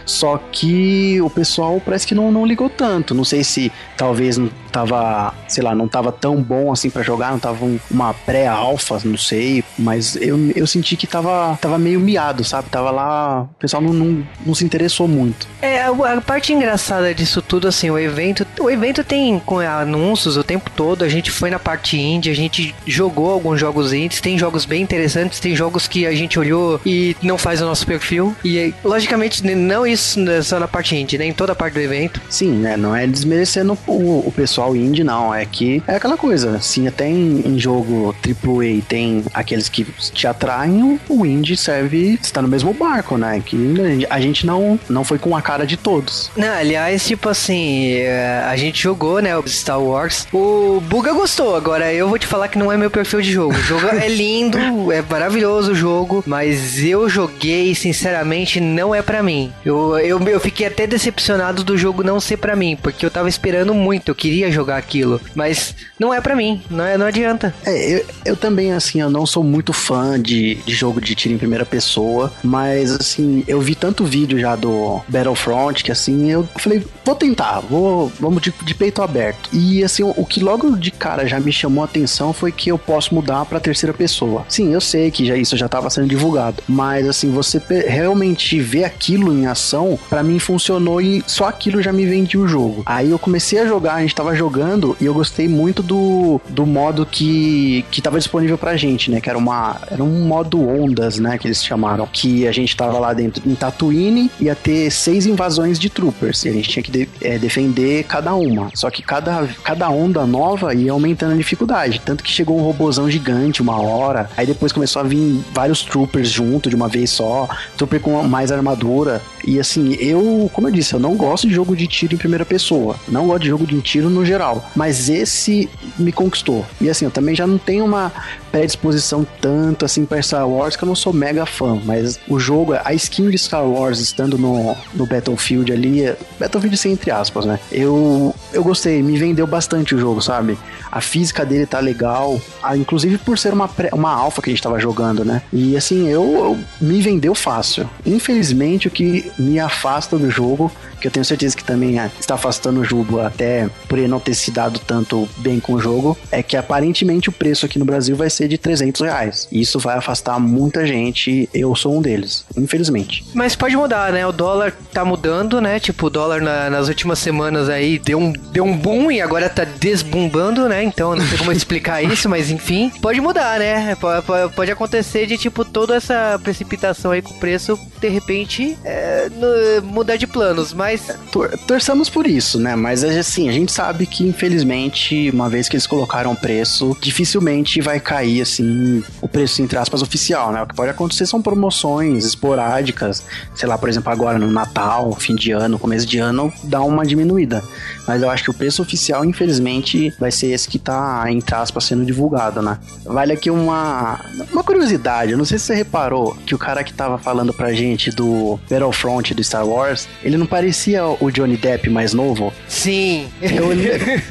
Só 0.05 0.39
que 0.51 1.21
o 1.21 1.31
pessoal 1.31 1.81
parece 1.85 2.07
que 2.07 2.15
não, 2.15 2.31
não 2.31 2.45
ligou 2.45 2.69
tanto. 2.69 3.15
Não 3.15 3.25
sei 3.25 3.43
se 3.45 3.73
talvez 3.97 4.37
não 4.37 4.51
tava, 4.71 5.35
sei 5.49 5.63
lá, 5.63 5.75
não 5.75 5.89
tava 5.89 6.13
tão 6.13 6.37
bom 6.43 6.73
assim 6.73 6.91
para 6.91 7.03
jogar, 7.03 7.33
não 7.33 7.39
tava 7.39 7.65
um, 7.65 7.79
uma 7.91 8.15
pré-alfa, 8.15 9.01
não 9.05 9.17
sei, 9.17 9.65
mas 9.79 10.17
eu, 10.17 10.39
eu 10.55 10.67
senti 10.67 10.97
que 10.97 11.07
tava, 11.07 11.59
tava 11.61 11.79
meio 11.79 12.01
miado, 12.01 12.45
sabe? 12.45 12.69
Tava 12.69 12.91
lá, 12.91 13.43
o 13.43 13.49
pessoal 13.59 13.83
não, 13.83 13.93
não, 13.93 14.27
não 14.45 14.55
se 14.55 14.65
interessou 14.65 15.09
muito. 15.09 15.49
É, 15.61 15.83
a, 15.83 15.91
a 15.91 16.21
parte 16.21 16.53
engraçada 16.53 17.15
disso 17.15 17.43
tudo, 17.43 17.69
assim, 17.69 17.91
o 17.91 17.99
evento, 17.99 18.45
o 18.61 18.71
evento 18.71 19.03
tem 19.03 19.39
com 19.39 19.59
anúncios 19.59 20.37
o 20.37 20.45
tempo 20.45 20.71
todo, 20.71 21.05
a 21.05 21.09
gente 21.09 21.31
foi 21.31 21.51
na 21.51 21.59
parte 21.59 21.99
indie, 21.99 22.31
a 22.31 22.35
gente 22.35 22.75
jogou 22.87 23.31
alguns 23.31 23.59
jogos 23.59 23.93
indies, 23.93 24.21
tem 24.21 24.39
jogos 24.39 24.65
bem 24.65 24.83
interessantes, 24.83 25.41
tem 25.41 25.55
jogos 25.57 25.89
que 25.89 26.07
a 26.07 26.15
gente 26.15 26.39
olhou 26.39 26.81
e 26.85 27.17
não 27.23 27.39
faz 27.39 27.61
o 27.61 27.65
nosso 27.65 27.87
perfil, 27.87 28.35
e 28.45 28.75
logicamente 28.85 29.43
não 29.55 29.87
isso 29.87 30.21
só 30.43 30.59
na 30.59 30.69
parte 30.69 30.97
indie, 30.97 31.19
né? 31.19 31.27
Em 31.27 31.33
toda 31.33 31.53
a 31.53 31.57
parte 31.57 31.75
do 31.75 31.81
evento. 31.81 32.21
Sim, 32.29 32.53
né? 32.53 32.77
Não 32.77 32.95
é 32.95 33.07
desmerecendo 33.07 33.77
o, 33.87 34.27
o 34.27 34.33
pessoal 34.35 34.75
indie, 34.77 35.05
não. 35.05 35.35
É 35.35 35.45
que 35.45 35.83
é 35.87 35.97
aquela 35.97 36.17
coisa. 36.17 36.61
Sim, 36.61 36.87
até 36.87 37.09
em, 37.09 37.43
em 37.47 37.59
jogo 37.59 38.15
AAA 38.25 38.83
tem 38.89 39.25
aqueles 39.33 39.69
que 39.69 39.85
te 39.85 40.27
atraem, 40.27 41.01
o 41.09 41.27
indie 41.27 41.57
serve, 41.57 42.19
está 42.23 42.43
no 42.43 42.49
mesmo 42.49 42.73
barco, 42.73 43.17
né? 43.17 43.43
Que 43.45 44.07
a 44.09 44.21
gente 44.21 44.47
não, 44.47 44.79
não 44.89 45.05
foi 45.05 45.19
com 45.19 45.37
a 45.37 45.43
cara 45.43 45.67
de 45.67 45.77
todos. 45.77 46.31
Não, 46.37 46.53
aliás, 46.53 47.07
tipo 47.07 47.29
assim, 47.29 47.93
é, 47.93 48.45
a 48.51 48.57
gente 48.57 48.83
jogou, 48.83 49.21
né? 49.21 49.37
O 49.37 49.47
Star 49.47 49.81
Wars. 49.81 50.27
O 50.33 50.81
Buga 50.81 51.13
gostou, 51.13 51.55
agora 51.55 51.93
eu 51.95 52.09
vou 52.09 52.19
te 52.19 52.27
falar 52.27 52.49
que 52.49 52.59
não 52.59 52.73
é 52.73 52.77
meu 52.77 52.91
perfil 52.91 53.21
de 53.21 53.31
jogo. 53.31 53.55
O 53.55 53.63
jogo 53.63 53.87
é 53.87 54.09
lindo, 54.09 54.59
é 54.91 55.01
maravilhoso 55.09 55.71
o 55.71 55.75
jogo, 55.75 56.25
mas 56.27 56.83
eu 56.83 57.09
joguei, 57.09 57.75
sinceramente, 57.77 58.61
não 58.61 58.93
é 58.93 59.03
para 59.03 59.23
mim. 59.23 59.53
Eu, 59.65 59.97
eu, 59.99 60.21
eu 60.21 60.41
fiquei 60.41 60.67
até 60.67 60.85
decepcionado 60.85 61.63
do 61.63 61.79
jogo 61.79 62.03
não 62.03 62.19
ser 62.19 62.39
para 62.39 62.57
mim, 62.57 62.77
porque 62.81 63.07
eu 63.07 63.11
tava 63.11 63.29
esperando 63.29 63.73
muito, 63.73 64.09
eu 64.09 64.15
queria 64.17 64.51
jogar 64.51 64.79
aquilo, 64.79 65.21
mas 65.35 65.77
não 65.99 66.13
é 66.13 66.21
para 66.21 66.35
mim, 66.35 66.61
não, 66.69 66.85
é, 66.85 66.99
não 66.99 67.07
adianta. 67.07 67.55
É, 67.65 67.95
eu, 67.99 68.07
eu 68.25 68.37
também, 68.37 68.73
assim, 68.73 69.01
eu 69.01 69.11
não 69.11 69.25
sou 69.27 69.45
muito 69.45 69.73
fã 69.73 70.21
de, 70.21 70.57
de 70.57 70.75
jogo 70.75 71.01
de 71.01 71.15
tiro 71.15 71.35
em 71.35 71.39
primeira 71.39 71.65
pessoa, 71.65 72.33
mas, 72.43 72.91
assim, 72.91 73.45
eu 73.47 73.61
vi 73.61 73.77
tanto 73.77 74.05
vídeo 74.05 74.41
já 74.41 74.57
do 74.57 75.01
Battlefront 75.07 75.85
que, 75.85 75.93
assim, 75.93 76.31
eu 76.31 76.49
falei, 76.57 76.85
vou 77.05 77.15
tentar, 77.15 77.61
vou, 77.61 78.11
vamos 78.19 78.40
de, 78.41 78.53
de 78.63 78.75
peito 78.75 79.03
aberto. 79.03 79.51
E 79.53 79.85
assim, 79.85 80.03
o, 80.03 80.25
que 80.25 80.41
logo 80.41 80.77
de 80.77 80.91
cara 80.91 81.27
já 81.27 81.39
me 81.39 81.53
chamou 81.53 81.83
a 81.83 81.87
atenção 81.87 82.33
foi 82.33 82.51
que 82.53 82.71
eu 82.71 82.79
posso 82.79 83.15
mudar 83.15 83.45
para 83.45 83.61
terceira 83.61 83.93
pessoa. 83.93 84.45
Sim, 84.49 84.73
eu 84.73 84.81
sei 84.81 85.11
que 85.11 85.27
já 85.27 85.37
isso 85.37 85.57
já 85.57 85.67
estava 85.67 85.91
sendo 85.91 86.09
divulgado, 86.09 86.63
mas 86.69 87.09
assim, 87.09 87.31
você 87.31 87.61
realmente 87.87 88.59
ver 88.61 88.85
aquilo 88.85 89.33
em 89.33 89.47
ação, 89.47 89.99
para 90.09 90.23
mim 90.23 90.39
funcionou 90.39 91.01
e 91.01 91.23
só 91.27 91.47
aquilo 91.47 91.83
já 91.83 91.93
me 91.93 92.07
vendia 92.07 92.41
o 92.41 92.49
jogo. 92.49 92.83
Aí 92.87 93.11
eu 93.11 93.19
comecei 93.19 93.59
a 93.61 93.67
jogar, 93.67 93.95
a 93.95 94.01
gente 94.01 94.15
tava 94.15 94.35
jogando 94.35 94.97
e 95.01 95.05
eu 95.05 95.15
gostei 95.15 95.49
muito 95.49 95.83
do, 95.83 96.41
do 96.49 96.67
modo 96.67 97.05
que 97.05 97.85
que 97.91 98.01
tava 98.01 98.19
disponível 98.19 98.57
pra 98.57 98.77
gente, 98.77 99.11
né, 99.11 99.21
que 99.21 99.29
era 99.29 99.39
uma 99.39 99.81
era 99.91 100.03
um 100.03 100.27
modo 100.27 100.67
ondas, 100.67 101.19
né, 101.19 101.39
que 101.39 101.47
eles 101.47 101.65
chamaram, 101.65 102.07
que 102.07 102.47
a 102.47 102.53
gente 102.53 102.77
tava 102.77 102.99
lá 102.99 103.13
dentro 103.13 103.49
em 103.49 103.55
Tatooine, 103.55 104.31
ia 104.41 104.55
ter 104.55 104.91
seis 104.91 105.27
invasões 105.27 105.79
de 105.79 105.91
troopers 105.91 106.45
e 106.45 106.49
a 106.49 106.53
gente 106.53 106.69
tinha 106.69 106.83
que 106.83 106.91
de, 106.91 107.09
é, 107.21 107.39
defender 107.39 108.05
cada 108.05 108.30
uma. 108.35 108.71
Só 108.75 108.91
que 108.91 109.03
cada 109.03 109.47
cada 109.63 109.89
onda 109.91 110.27
nova 110.27 110.75
ia 110.75 110.93
aumentando 110.93 111.33
a 111.33 111.37
dificuldade, 111.37 112.01
tanto 112.05 112.25
que 112.25 112.31
chegou 112.31 112.59
um 112.59 112.63
robozão 112.63 113.11
gigante 113.11 113.63
uma 113.63 113.81
hora, 113.81 114.31
aí 114.37 114.47
depois 114.47 114.73
começou 114.73 115.01
a 115.01 115.05
vir 115.05 115.43
vários 115.53 115.83
troopers 115.83 116.29
junto 116.29 116.69
de 116.69 116.77
uma 116.77 116.89
vez 116.89 117.11
só, 117.11 117.49
trooper 117.77 118.01
com 118.01 118.23
mais 118.25 118.53
armadura. 118.53 119.21
E 119.45 119.59
assim, 119.59 119.95
eu, 119.95 120.51
como 120.53 120.69
eu 120.69 120.73
disse, 120.73 120.93
eu 120.93 121.01
não 121.01 121.17
gosto 121.17 121.49
de 121.49 121.55
jogo 121.55 121.75
de 121.75 121.87
tiro 121.87 122.15
em 122.15 122.19
primeira 122.19 122.45
pessoa. 122.45 122.97
Não 123.09 123.27
gosto 123.27 123.43
de 123.43 123.49
jogo 123.49 123.67
de 123.67 123.81
tiro 123.81 124.11
no 124.11 124.25
geral. 124.25 124.71
Mas 124.77 125.09
esse 125.09 125.69
me 125.99 126.13
conquistou. 126.13 126.65
E 126.81 126.91
assim, 126.91 127.07
eu 127.07 127.11
também 127.11 127.35
já 127.35 127.47
não 127.47 127.57
tenho 127.59 127.85
uma 127.85 128.13
predisposição 128.53 129.27
tanto 129.41 129.85
assim 129.85 130.05
para 130.05 130.21
Star 130.21 130.49
Wars 130.49 130.77
que 130.77 130.85
eu 130.85 130.87
não 130.87 130.95
sou 130.95 131.13
mega 131.13 131.47
fã. 131.47 131.81
Mas 131.85 132.19
o 132.29 132.39
jogo, 132.39 132.75
a 132.85 132.93
skin 132.95 133.31
de 133.31 133.39
Star 133.39 133.65
Wars 133.65 134.01
estando 134.01 134.37
no, 134.37 134.77
no 134.95 135.07
Battlefield 135.07 135.73
ali, 135.73 136.15
Battlefield 136.39 136.77
sem 136.77 136.93
entre 136.93 137.11
aspas, 137.11 137.47
né? 137.47 137.59
Eu, 137.73 138.20
eu 138.53 138.63
gostei, 138.63 139.03
me 139.03 139.19
vendeu 139.19 139.47
bastante 139.47 139.95
o 139.95 139.99
jogo, 139.99 140.21
sabe? 140.21 140.59
A 140.91 141.01
física 141.01 141.45
dele 141.45 141.67
tá 141.67 141.79
legal, 141.81 142.41
inclusive 142.75 143.19
por 143.19 143.39
ser 143.39 143.53
uma, 143.53 143.69
uma 143.93 144.13
alfa 144.13 144.43
que 144.43 144.51
a 144.51 144.53
gente 144.53 144.63
tava 144.63 144.79
jogando, 144.79 145.25
né? 145.25 145.43
E 145.53 145.77
assim, 145.77 146.09
eu, 146.09 146.23
eu 146.23 146.59
me 146.81 147.01
vendeu 147.01 147.35
fácil. 147.35 147.89
Infelizmente, 148.05 148.89
o 148.89 148.91
que 148.91 149.31
me 149.39 149.59
afasta 149.59 150.19
do 150.19 150.31
jogo 150.31 150.71
que 151.01 151.09
eu 151.09 151.11
tenho 151.11 151.25
certeza 151.25 151.57
que 151.57 151.65
também 151.65 151.99
é, 151.99 152.11
está 152.19 152.35
afastando 152.35 152.81
o 152.81 152.85
jogo 152.85 153.21
até 153.21 153.69
por 153.89 153.99
ele 153.99 154.09
não 154.09 154.21
ter 154.21 154.35
se 154.35 154.51
dado 154.51 154.79
tanto 154.79 155.29
bem 155.39 155.59
com 155.59 155.75
o 155.75 155.81
jogo, 155.81 156.17
é 156.31 156.43
que 156.43 156.57
aparentemente 156.57 157.29
o 157.29 157.33
preço 157.33 157.67
aqui 157.67 157.79
no 157.79 157.85
Brasil 157.85 158.15
vai 158.17 158.31
ser 158.31 158.49
de 158.49 158.59
300 158.59 159.01
reais. 159.01 159.49
Isso 159.51 159.79
vai 159.79 159.97
afastar 159.97 160.39
muita 160.39 160.87
gente, 160.87 161.49
eu 161.55 161.75
sou 161.75 161.97
um 161.97 162.03
deles, 162.03 162.45
infelizmente. 162.57 163.25
Mas 163.35 163.57
pode 163.57 163.77
mudar, 163.77 164.13
né? 164.13 164.27
O 164.27 164.33
dólar 164.33 164.73
tá 164.93 165.05
mudando, 165.05 165.61
né? 165.61 165.81
Tipo, 165.81 166.07
o 166.07 166.11
dólar 166.11 166.41
na, 166.41 166.71
nas 166.71 166.89
últimas 166.89 167.19
semanas 167.19 167.69
aí 167.69 167.99
deu 167.99 168.19
um, 168.19 168.33
deu 168.33 168.65
um 168.65 168.77
boom 168.77 169.11
e 169.11 169.21
agora 169.21 169.49
tá 169.49 169.65
desbumbando, 169.65 170.69
né? 170.69 170.85
Então 170.85 171.15
não 171.17 171.27
sei 171.27 171.39
como 171.39 171.53
explicar 171.53 172.03
isso, 172.03 172.29
mas 172.29 172.51
enfim, 172.51 172.91
pode 173.01 173.21
mudar, 173.21 173.59
né? 173.59 173.95
Pode, 173.97 174.55
pode 174.55 174.71
acontecer 174.71 175.27
de, 175.27 175.39
tipo, 175.39 175.65
toda 175.65 175.97
essa 175.97 176.39
precipitação 176.43 177.13
aí 177.13 177.23
com 177.23 177.33
o 177.33 177.39
preço, 177.39 177.79
de 178.01 178.09
repente, 178.09 178.77
é, 178.85 179.29
no, 179.31 179.87
mudar 179.87 180.17
de 180.17 180.27
planos, 180.27 180.73
mas 180.73 180.90
mas. 180.91 181.11
Tor 181.31 181.51
torçamos 181.67 182.11
por 182.11 182.27
isso, 182.27 182.59
né? 182.59 182.75
Mas 182.75 183.05
assim, 183.05 183.49
a 183.49 183.53
gente 183.53 183.71
sabe 183.71 184.07
que, 184.07 184.27
infelizmente, 184.27 185.31
uma 185.33 185.49
vez 185.49 185.69
que 185.69 185.77
eles 185.77 185.87
colocaram 185.87 186.33
o 186.33 186.37
preço, 186.37 186.97
dificilmente 187.01 187.81
vai 187.81 188.01
cair, 188.01 188.43
assim, 188.43 189.05
o 189.21 189.29
preço, 189.29 189.63
entre 189.63 189.79
aspas, 189.79 190.03
oficial, 190.03 190.51
né? 190.53 190.63
O 190.63 190.67
que 190.67 190.75
pode 190.75 190.91
acontecer 190.91 191.27
são 191.27 191.41
promoções 191.41 192.25
esporádicas, 192.25 193.25
sei 193.55 193.69
lá, 193.69 193.79
por 193.79 193.89
exemplo, 193.89 194.11
agora 194.11 194.39
no 194.39 194.51
Natal, 194.51 195.13
fim 195.15 195.35
de 195.35 195.53
ano, 195.53 195.79
começo 195.79 196.07
de 196.07 196.19
ano, 196.19 196.53
dá 196.65 196.83
uma 196.83 197.07
diminuída. 197.07 197.63
Mas 198.07 198.23
eu 198.23 198.31
acho 198.31 198.43
que 198.43 198.51
o 198.51 198.55
preço 198.55 198.83
oficial, 198.83 199.25
infelizmente, 199.25 200.13
vai 200.19 200.33
ser 200.33 200.49
esse 200.49 200.69
que 200.69 200.79
tá, 200.79 201.25
entre 201.29 201.55
aspas, 201.55 201.85
sendo 201.85 202.05
divulgado, 202.05 202.61
né? 202.61 202.79
Vale 203.05 203.33
aqui 203.33 203.51
uma, 203.51 204.19
uma 204.51 204.65
curiosidade, 204.65 205.33
eu 205.33 205.39
não 205.39 205.45
sei 205.45 205.59
se 205.59 205.67
você 205.67 205.75
reparou 205.75 206.37
que 206.45 206.55
o 206.55 206.59
cara 206.59 206.83
que 206.83 206.93
tava 206.93 207.19
falando 207.19 207.53
pra 207.53 207.73
gente 207.73 208.11
do 208.11 208.59
Battlefront 208.69 209.33
do 209.35 209.45
Star 209.45 209.67
Wars, 209.67 210.09
ele 210.25 210.37
não 210.37 210.47
parecia 210.47 210.80
parecia 210.81 211.05
o 211.05 211.31
Johnny 211.31 211.57
Depp 211.57 211.91
mais 211.91 212.15
novo? 212.15 212.53
Sim. 212.67 213.29
Eu, 213.43 213.73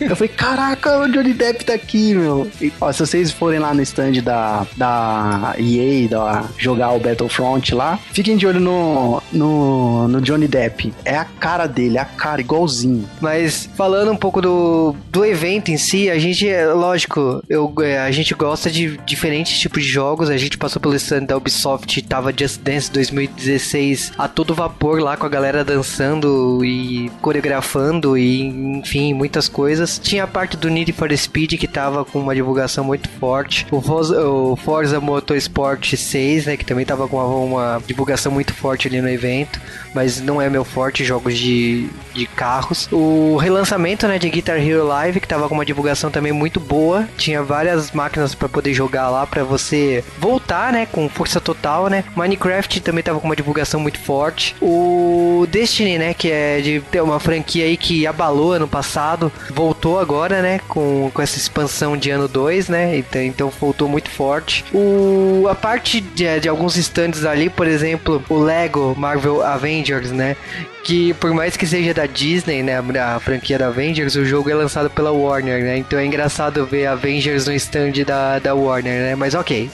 eu 0.09 0.15
falei, 0.15 0.29
caraca, 0.29 0.99
o 0.99 1.07
Johnny 1.11 1.33
Depp 1.33 1.63
tá 1.63 1.73
aqui, 1.73 2.15
meu. 2.15 2.49
E, 2.59 2.73
ó, 2.81 2.91
se 2.91 2.99
vocês 2.99 3.31
forem 3.31 3.59
lá 3.59 3.73
no 3.73 3.81
stand 3.83 4.23
da, 4.23 4.65
da 4.75 5.55
EA, 5.59 6.07
da, 6.07 6.45
jogar 6.57 6.91
o 6.91 6.99
Battlefront 6.99 7.75
lá, 7.75 7.99
fiquem 8.11 8.35
de 8.35 8.47
olho 8.47 8.59
no, 8.59 9.21
no, 9.31 10.07
no 10.07 10.21
Johnny 10.21 10.47
Depp. 10.47 10.91
É 11.05 11.15
a 11.15 11.25
cara 11.25 11.67
dele, 11.67 11.97
a 11.97 12.05
cara, 12.05 12.41
igualzinho. 12.41 13.07
Mas 13.21 13.69
falando 13.75 14.11
um 14.11 14.17
pouco 14.17 14.41
do, 14.41 14.95
do 15.11 15.23
evento 15.23 15.69
em 15.69 15.77
si, 15.77 16.09
a 16.09 16.17
gente, 16.17 16.47
lógico, 16.73 17.43
eu, 17.47 17.71
é, 17.81 17.99
a 17.99 18.11
gente 18.11 18.33
gosta 18.33 18.71
de 18.71 18.97
diferentes 19.05 19.59
tipos 19.59 19.83
de 19.83 19.89
jogos. 19.89 20.29
A 20.29 20.37
gente 20.37 20.57
passou 20.57 20.81
pelo 20.81 20.95
stand 20.95 21.25
da 21.25 21.37
Ubisoft, 21.37 22.01
tava 22.03 22.33
Just 22.35 22.61
Dance 22.61 22.91
2016 22.91 24.13
a 24.17 24.27
todo 24.27 24.55
vapor 24.55 24.99
lá 24.99 25.15
com 25.15 25.25
a 25.25 25.29
galera 25.29 25.63
dançando 25.63 26.38
e 26.63 27.11
coreografando 27.21 28.17
e 28.17 28.41
enfim, 28.79 29.13
muitas 29.13 29.47
coisas. 29.47 29.99
Tinha 29.99 30.23
a 30.23 30.27
parte 30.27 30.57
do 30.57 30.69
Need 30.69 30.91
for 30.93 31.15
Speed 31.15 31.53
que 31.53 31.67
tava 31.67 32.05
com 32.05 32.19
uma 32.19 32.35
divulgação 32.35 32.83
muito 32.83 33.09
forte. 33.09 33.65
O 33.71 33.81
Forza, 33.81 34.27
o 34.27 34.55
Forza 34.55 34.99
Motorsport 34.99 35.95
6, 35.95 36.45
né, 36.45 36.57
que 36.57 36.65
também 36.65 36.85
tava 36.85 37.07
com 37.07 37.17
uma, 37.17 37.25
uma 37.25 37.81
divulgação 37.85 38.31
muito 38.31 38.53
forte 38.53 38.87
ali 38.87 39.01
no 39.01 39.09
evento, 39.09 39.59
mas 39.93 40.21
não 40.21 40.41
é 40.41 40.49
meu 40.49 40.63
forte 40.63 41.03
jogos 41.03 41.37
de, 41.37 41.89
de 42.13 42.25
carros. 42.25 42.87
O 42.91 43.37
relançamento, 43.37 44.07
né, 44.07 44.19
de 44.19 44.29
Guitar 44.29 44.57
Hero 44.57 44.85
Live, 44.85 45.19
que 45.19 45.27
tava 45.27 45.47
com 45.47 45.55
uma 45.55 45.65
divulgação 45.65 46.11
também 46.11 46.31
muito 46.31 46.59
boa. 46.59 47.07
Tinha 47.17 47.41
várias 47.41 47.91
máquinas 47.91 48.35
para 48.35 48.49
poder 48.49 48.73
jogar 48.73 49.09
lá 49.09 49.25
para 49.25 49.43
você 49.43 50.03
voltar, 50.17 50.71
né, 50.71 50.85
com 50.85 51.09
força 51.09 51.39
total, 51.39 51.87
né? 51.87 52.03
Minecraft 52.15 52.81
também 52.81 53.03
tava 53.03 53.19
com 53.19 53.27
uma 53.27 53.35
divulgação 53.35 53.79
muito 53.79 53.99
forte. 53.99 54.55
O 54.61 55.47
Destiny, 55.49 55.97
né, 55.97 56.13
que 56.13 56.28
é 56.29 56.61
de 56.61 56.79
ter 56.91 57.01
uma 57.01 57.19
franquia 57.19 57.65
aí 57.65 57.77
que 57.77 58.05
abalou 58.05 58.53
ano 58.53 58.67
passado, 58.67 59.31
voltou 59.49 59.99
agora, 59.99 60.41
né, 60.41 60.59
com, 60.67 61.09
com 61.13 61.21
essa 61.21 61.37
expansão 61.37 61.97
de 61.97 62.09
ano 62.09 62.27
2, 62.27 62.69
né, 62.69 62.97
então, 62.97 63.21
então 63.21 63.49
voltou 63.49 63.87
muito 63.87 64.09
forte. 64.09 64.63
O, 64.73 65.47
a 65.49 65.55
parte 65.55 66.01
de, 66.01 66.39
de 66.39 66.49
alguns 66.49 66.75
stands 66.77 67.25
ali, 67.25 67.49
por 67.49 67.67
exemplo, 67.67 68.23
o 68.29 68.37
Lego 68.39 68.95
Marvel 68.97 69.45
Avengers, 69.45 70.11
né, 70.11 70.35
que 70.83 71.13
por 71.15 71.33
mais 71.33 71.57
que 71.57 71.67
seja 71.67 71.93
da 71.93 72.05
Disney, 72.05 72.63
né, 72.63 72.77
a 72.77 73.19
franquia 73.19 73.57
da 73.57 73.67
Avengers, 73.67 74.15
o 74.15 74.25
jogo 74.25 74.49
é 74.49 74.55
lançado 74.55 74.89
pela 74.89 75.11
Warner, 75.11 75.63
né, 75.63 75.77
então 75.77 75.99
é 75.99 76.05
engraçado 76.05 76.65
ver 76.65 76.87
Avengers 76.87 77.47
no 77.47 77.53
stand 77.53 77.91
da, 78.05 78.39
da 78.39 78.53
Warner, 78.53 79.01
né, 79.01 79.15
mas 79.15 79.33
ok. 79.33 79.69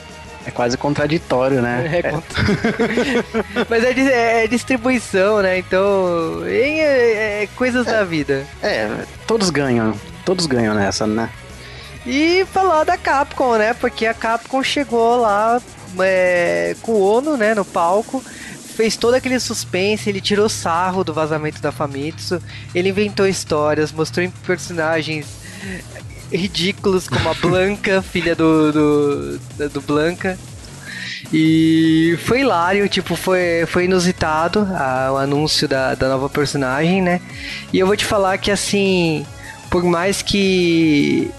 É 0.45 0.51
quase 0.51 0.77
contraditório, 0.77 1.61
né? 1.61 1.89
É, 1.91 2.07
é. 2.07 2.13
Mas 3.67 3.83
é, 3.83 3.91
é, 3.91 4.43
é, 4.43 4.47
distribuição, 4.47 5.41
né? 5.41 5.57
Então, 5.57 6.43
é, 6.45 7.43
é 7.43 7.49
coisas 7.55 7.85
da 7.85 8.03
vida. 8.03 8.45
É, 8.61 8.89
todos 9.25 9.49
ganham. 9.49 9.93
Todos 10.23 10.45
ganham 10.45 10.75
nessa, 10.75 11.07
né? 11.07 11.29
E 12.05 12.45
falar 12.53 12.83
da 12.83 12.97
Capcom, 12.97 13.57
né? 13.57 13.73
Porque 13.73 14.05
a 14.05 14.13
Capcom 14.13 14.61
chegou 14.61 15.17
lá 15.17 15.59
é, 15.99 16.75
com 16.81 16.91
o 16.93 17.17
Ono, 17.17 17.37
né, 17.37 17.55
no 17.55 17.65
palco, 17.65 18.23
fez 18.75 18.95
todo 18.95 19.13
aquele 19.13 19.39
suspense, 19.39 20.09
ele 20.09 20.21
tirou 20.21 20.49
sarro 20.49 21.03
do 21.03 21.13
vazamento 21.13 21.61
da 21.61 21.71
Famitsu, 21.71 22.41
ele 22.73 22.89
inventou 22.89 23.27
histórias, 23.27 23.91
mostrou 23.91 24.29
personagens 24.45 25.25
ridículos, 26.31 27.07
como 27.07 27.29
a 27.29 27.33
Blanca, 27.33 28.01
filha 28.11 28.35
do, 28.35 28.71
do, 28.71 29.69
do 29.69 29.81
Blanca. 29.81 30.37
E 31.33 32.17
foi 32.23 32.41
hilário, 32.41 32.87
tipo, 32.87 33.15
foi, 33.15 33.65
foi 33.67 33.85
inusitado 33.85 34.67
a, 34.71 35.11
o 35.11 35.17
anúncio 35.17 35.67
da, 35.67 35.95
da 35.95 36.07
nova 36.09 36.29
personagem, 36.29 37.01
né? 37.01 37.19
E 37.73 37.79
eu 37.79 37.87
vou 37.87 37.95
te 37.95 38.05
falar 38.05 38.37
que, 38.37 38.51
assim, 38.51 39.25
por 39.69 39.83
mais 39.83 40.21
que 40.21 41.31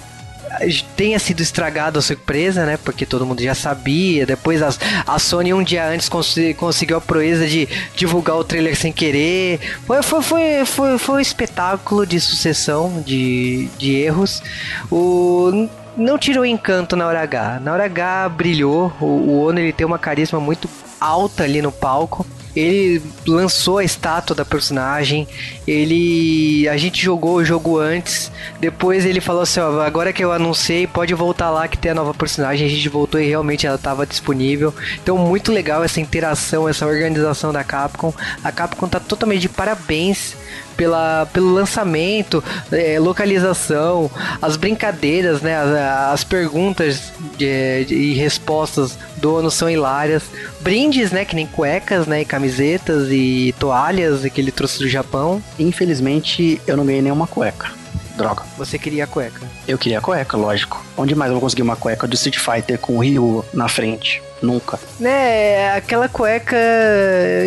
tenha 0.97 1.19
sido 1.19 1.43
estragado 1.43 1.99
a 1.99 2.03
surpresa, 2.03 2.65
né? 2.65 2.76
Porque 2.76 3.07
todo 3.07 3.26
mundo 3.26 3.43
já 3.43 3.55
sabia. 3.55 4.26
Depois 4.26 4.62
as, 4.62 4.79
a 5.07 5.19
Sony 5.19 5.53
um 5.53 5.62
dia 5.62 5.88
antes 5.88 6.09
cons 6.09 6.37
conseguiu 6.57 6.97
a 6.97 7.00
proeza 7.00 7.47
de 7.47 7.69
divulgar 7.95 8.37
o 8.37 8.45
trailer 8.45 8.76
sem 8.76 8.93
querer. 8.93 9.61
Foi, 9.87 10.03
foi, 10.03 10.23
foi, 10.23 10.65
foi, 10.67 10.99
foi 10.99 11.17
um 11.17 11.21
espetáculo 11.21 12.07
de 12.07 12.21
sucessão 12.21 13.03
de, 13.05 13.69
de 13.79 13.97
erros. 13.97 14.43
O 14.91 15.69
não 15.97 16.19
tirou 16.19 16.45
encanto 16.45 16.95
na 16.95 17.07
hora 17.07 17.23
H. 17.23 17.61
Na 17.61 17.73
hora 17.73 17.85
H 17.87 18.29
brilhou. 18.29 18.93
O, 19.00 19.05
o 19.05 19.47
Ono 19.47 19.59
ele 19.59 19.73
tem 19.73 19.87
uma 19.87 19.99
carisma 19.99 20.38
muito 20.38 20.69
alta 21.00 21.45
ali 21.45 21.62
no 21.62 21.73
palco. 21.73 22.26
Ele 22.56 23.02
lançou 23.26 23.78
a 23.78 23.84
estátua 23.84 24.34
da 24.34 24.44
personagem, 24.44 25.28
ele 25.66 26.66
a 26.68 26.76
gente 26.78 27.04
jogou 27.04 27.36
o 27.36 27.44
jogo 27.44 27.78
antes, 27.78 28.32
depois 28.58 29.04
ele 29.04 29.20
falou 29.20 29.42
assim, 29.42 29.60
ó, 29.60 29.80
agora 29.82 30.12
que 30.12 30.25
eu 30.25 30.32
anunciei, 30.32 30.86
pode 30.86 31.12
voltar 31.12 31.50
lá 31.50 31.68
que 31.68 31.76
tem 31.76 31.90
a 31.90 31.94
nova 31.94 32.14
personagem, 32.14 32.66
a 32.66 32.70
gente 32.70 32.88
voltou 32.88 33.20
e 33.20 33.28
realmente 33.28 33.66
ela 33.66 33.76
estava 33.76 34.06
disponível. 34.06 34.75
Então 35.02 35.18
muito 35.18 35.52
legal 35.52 35.84
essa 35.84 36.00
interação, 36.00 36.68
essa 36.68 36.86
organização 36.86 37.52
da 37.52 37.62
Capcom. 37.62 38.12
A 38.42 38.50
Capcom 38.50 38.88
tá 38.88 38.98
totalmente 38.98 39.42
de 39.42 39.48
parabéns 39.50 40.34
pela, 40.76 41.26
pelo 41.32 41.52
lançamento, 41.52 42.42
é, 42.72 42.98
localização, 42.98 44.10
as 44.40 44.56
brincadeiras, 44.56 45.40
né, 45.40 45.56
as, 45.56 46.12
as 46.12 46.25
perguntas 46.25 47.12
e 47.38 48.14
respostas 48.14 48.96
do 49.26 49.37
ano 49.37 49.50
são 49.50 49.68
hilárias. 49.68 50.23
Brindes, 50.61 51.11
né, 51.11 51.25
que 51.25 51.35
nem 51.35 51.49
cuecas, 51.49 52.06
né, 52.06 52.23
e 52.23 52.25
camisetas 52.25 53.09
e 53.11 53.52
toalhas 53.59 54.23
que 54.30 54.40
ele 54.40 54.52
trouxe 54.52 54.78
do 54.78 54.88
Japão. 54.88 55.42
Infelizmente, 55.59 56.61
eu 56.64 56.76
não 56.76 56.87
ganhei 56.87 57.02
nenhuma 57.02 57.26
cueca. 57.26 57.73
Droga. 58.16 58.45
Você 58.56 58.78
queria 58.78 59.04
a 59.04 59.06
cueca? 59.06 59.42
Eu 59.66 59.76
queria 59.76 59.99
a 59.99 60.00
cueca, 60.00 60.37
lógico. 60.37 60.83
Onde 60.97 61.14
mais 61.14 61.28
eu 61.30 61.35
vou 61.35 61.40
conseguir 61.40 61.62
uma 61.62 61.76
cueca 61.76 62.06
do 62.06 62.14
Street 62.14 62.38
Fighter 62.38 62.78
com 62.78 62.97
o 62.97 63.00
Ryu 63.00 63.45
na 63.52 63.68
frente? 63.68 64.23
Nunca. 64.43 64.78
Né, 65.00 65.75
aquela 65.75 66.09
cueca. 66.09 66.57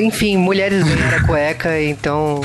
Enfim, 0.02 0.38
mulheres 0.38 0.84
ganharam 0.84 1.18
a 1.18 1.28
cueca, 1.28 1.82
então. 1.82 2.42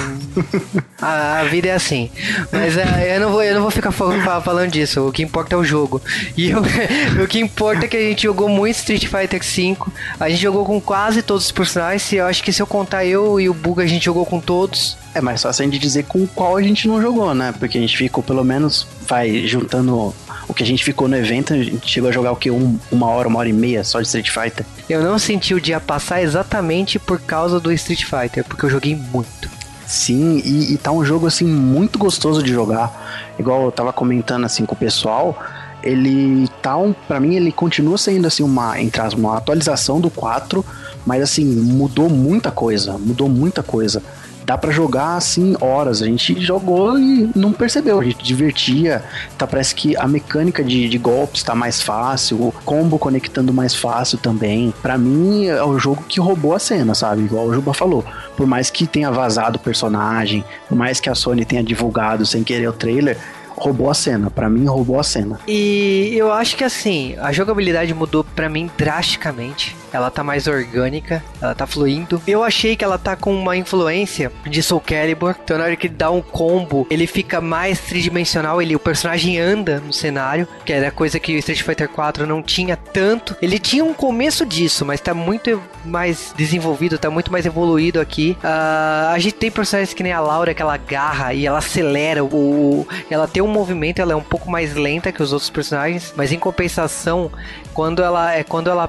a, 1.01 1.41
a, 1.41 1.45
vida 1.45 1.69
é 1.69 1.73
assim. 1.73 2.11
Mas 2.53 2.77
uh, 2.77 2.81
eu, 2.81 3.21
não 3.21 3.31
vou, 3.31 3.43
eu 3.43 3.55
não 3.55 3.63
vou 3.63 3.71
ficar 3.71 3.91
falando 3.91 4.71
disso. 4.71 5.09
O 5.09 5.13
que 5.13 5.23
importa 5.23 5.55
é 5.55 5.59
o 5.59 5.65
jogo. 5.65 6.01
E 6.37 6.51
eu, 6.51 6.61
o 7.23 7.27
que 7.27 7.39
importa 7.39 7.87
é 7.87 7.89
que 7.89 7.97
a 7.97 8.01
gente 8.01 8.25
jogou 8.25 8.49
muito 8.49 8.77
Street 8.77 9.07
Fighter 9.07 9.41
V. 9.43 9.77
A 10.21 10.29
gente 10.29 10.43
jogou 10.43 10.65
com 10.65 10.81
quase 10.81 11.23
todos 11.23 11.47
os 11.47 11.53
personagens. 11.53 12.13
E 12.13 12.17
eu 12.17 12.27
acho 12.27 12.43
que 12.43 12.53
se 12.53 12.61
eu 12.61 12.67
contar 12.67 13.05
eu 13.05 13.41
e 13.41 13.49
o 13.49 13.55
Buga, 13.55 13.83
a 13.83 13.87
gente 13.87 14.05
jogou 14.05 14.27
com 14.27 14.41
todos. 14.41 14.97
É 15.15 15.21
mais 15.21 15.43
fácil 15.43 15.63
a 15.63 15.65
gente 15.65 15.79
dizer 15.79 16.05
com 16.05 16.27
qual 16.27 16.57
a 16.57 16.63
gente 16.63 16.87
não 16.87 17.01
jogou, 17.01 17.35
né? 17.35 17.55
Porque 17.59 17.79
a 17.79 17.81
gente 17.81 17.97
ficou 17.97 18.23
pelo 18.23 18.45
menos, 18.45 18.87
vai 19.07 19.47
juntando 19.47 20.15
o 20.49 20.55
que 20.55 20.63
a 20.63 20.67
gente 20.67 20.85
ficou 20.85 21.09
no 21.09 21.17
evento, 21.17 21.55
a 21.55 21.57
gente 21.57 21.89
chegou 21.89 22.09
a 22.09 22.13
jogar 22.13 22.33
o 22.33 22.37
que? 22.37 22.51
Um, 22.51 22.79
uma 22.91 23.09
hora, 23.09 23.29
uma 23.29 23.39
hora 23.39 23.49
e 23.49 23.53
meia 23.53 23.85
só 23.85 24.01
de 24.01 24.07
Street 24.07 24.31
Fighter. 24.31 24.65
Eu 24.89 25.03
não 25.03 25.19
senti 25.19 25.55
o 25.55 25.61
dia 25.61 25.81
passar 25.81 26.23
exatamente 26.23 26.99
por 26.99 27.21
causa 27.21 27.59
do 27.59 27.73
Street 27.73 28.05
Fighter, 28.05 28.45
porque 28.45 28.65
eu 28.65 28.71
joguei 28.71 28.95
muito. 28.95 29.49
Sim, 29.87 30.41
e, 30.45 30.73
e 30.73 30.79
tá 30.79 30.91
um 30.91 31.05
jogo 31.05 31.27
assim 31.27 31.45
muito 31.45 31.99
gostoso 31.99 32.43
de 32.43 32.53
jogar. 32.53 33.35
Igual 33.39 33.65
eu 33.65 33.73
tava 33.73 33.93
comentando 33.93 34.45
assim 34.45 34.65
com 34.65 34.75
o 34.75 34.79
pessoal, 34.79 35.39
ele 35.83 36.49
tá 36.63 36.77
um, 36.77 36.93
para 36.93 37.21
mim 37.21 37.35
ele 37.35 37.53
continua 37.53 37.99
sendo 37.99 38.27
assim 38.27 38.43
uma 38.43 38.81
entre 38.81 39.01
as, 39.03 39.13
uma 39.13 39.37
atualização 39.37 40.01
do 40.01 40.11
4, 40.11 40.65
mas 41.05 41.23
assim 41.23 41.45
mudou 41.45 42.09
muita 42.09 42.51
coisa, 42.51 42.97
mudou 42.99 43.29
muita 43.29 43.63
coisa 43.63 44.03
dá 44.45 44.59
para 44.59 44.71
jogar 44.71 45.17
assim 45.17 45.57
horas. 45.61 46.03
A 46.03 46.07
gente 46.07 46.41
jogou 46.41 46.99
e 46.99 47.31
não 47.35 47.53
percebeu. 47.53 48.01
A 48.01 48.05
gente 48.05 48.23
divertia. 48.23 49.03
Tá, 49.37 49.47
parece 49.47 49.75
que 49.75 49.97
a 49.97 50.07
mecânica 50.07 50.63
de, 50.63 50.89
de 50.89 50.99
golpes 50.99 51.43
tá 51.43 51.55
mais 51.55 51.81
fácil, 51.81 52.41
o 52.41 52.53
combo 52.65 52.99
conectando 52.99 53.53
mais 53.53 53.75
fácil 53.75 54.19
também. 54.19 54.73
Para 54.83 54.99
mim 54.99 55.47
é 55.47 55.63
o 55.63 55.79
jogo 55.79 56.05
que 56.05 56.21
roubou 56.21 56.55
a 56.55 56.59
cena, 56.59 56.95
sabe? 56.95 57.23
Igual 57.23 57.47
o 57.47 57.55
Juba 57.55 57.75
falou. 57.75 58.05
Por 58.37 58.47
mais 58.47 58.71
que 58.71 58.87
tenha 58.87 59.11
vazado 59.11 59.57
o 59.57 59.61
personagem, 59.61 60.45
por 60.69 60.77
mais 60.77 61.01
que 61.01 61.09
a 61.09 61.15
Sony 61.15 61.45
tenha 61.45 61.63
divulgado 61.63 62.27
sem 62.27 62.43
querer 62.43 62.69
o 62.69 62.73
trailer, 62.73 63.19
roubou 63.57 63.91
a 63.91 63.95
cena. 63.95 64.31
Para 64.31 64.49
mim, 64.49 64.65
roubou 64.67 64.99
a 64.99 65.03
cena. 65.03 65.39
E 65.47 66.15
eu 66.17 66.33
acho 66.33 66.57
que 66.57 66.65
assim, 66.65 67.17
a 67.19 67.33
jogabilidade 67.33 67.93
mudou 67.95 68.25
para 68.25 68.49
mim 68.49 68.71
drasticamente. 68.77 69.77
Ela 69.93 70.11
tá 70.11 70.25
mais 70.25 70.49
orgânica, 70.49 71.23
ela 71.41 71.55
tá 71.55 71.67
fluindo. 71.67 72.21
Eu 72.27 72.43
achei 72.43 72.75
que 72.75 72.85
ela 72.85 72.99
tá 72.99 73.15
com 73.15 73.33
uma 73.33 73.57
influência 73.57 74.33
de 74.45 74.61
Soul 74.61 74.81
Calibur. 74.81 75.37
Então, 75.45 75.57
na 75.57 75.65
hora 75.65 75.77
que 75.77 75.89
dá 75.89 76.11
um 76.11 76.21
combo, 76.21 76.85
ele 76.91 77.07
fica 77.07 77.41
mais 77.41 77.79
tridimensional. 77.79 78.61
Ele, 78.61 78.75
o 78.75 78.81
personagem 78.81 79.39
anda 79.39 79.79
no 79.79 79.93
cenário, 79.93 80.49
que 80.65 80.73
era 80.73 80.91
coisa 80.91 81.21
que 81.21 81.37
o 81.37 81.39
Street 81.39 81.63
Fighter 81.63 81.89
4 81.89 82.27
não 82.27 82.43
tinha 82.43 82.77
tanto. 82.77 83.37
Ele 83.41 83.57
tinha 83.57 83.85
um 83.85 83.95
começo 83.95 84.45
disso, 84.45 84.85
mas 84.85 85.01
tá 85.01 85.15
muito 85.15 85.63
mais 85.85 86.35
desenvolvido, 86.37 86.99
tá 86.99 87.09
muito 87.09 87.31
mais 87.31 87.47
evoluído 87.47 88.01
aqui. 88.01 88.37
Uh, 88.43 89.13
a 89.13 89.19
gente 89.21 89.35
tem 89.35 89.51
personagens 89.51 89.95
que 89.95 90.03
nem 90.03 90.13
a 90.13 90.21
Laura, 90.21 90.53
que 90.55 90.63
ela 90.63 90.75
agarra 90.75 91.33
e 91.33 91.47
ela 91.47 91.59
acelera. 91.59 92.25
O, 92.25 92.85
ela 93.09 93.29
tem 93.29 93.44
um 93.45 93.53
movimento, 93.53 94.01
ela 94.01 94.13
é 94.13 94.17
um 94.17 94.23
pouco 94.23 94.51
mais 94.51 94.75
lenta 94.75 95.13
que 95.13 95.23
os 95.23 95.33
outros 95.33 95.51
personagens, 95.51 96.13
mas 96.17 96.33
em 96.33 96.39
compensação, 96.39 97.31
quando 97.73 98.03
ela 98.03 98.33
é 98.35 98.45
quando 98.45 98.69
ela 98.71 98.89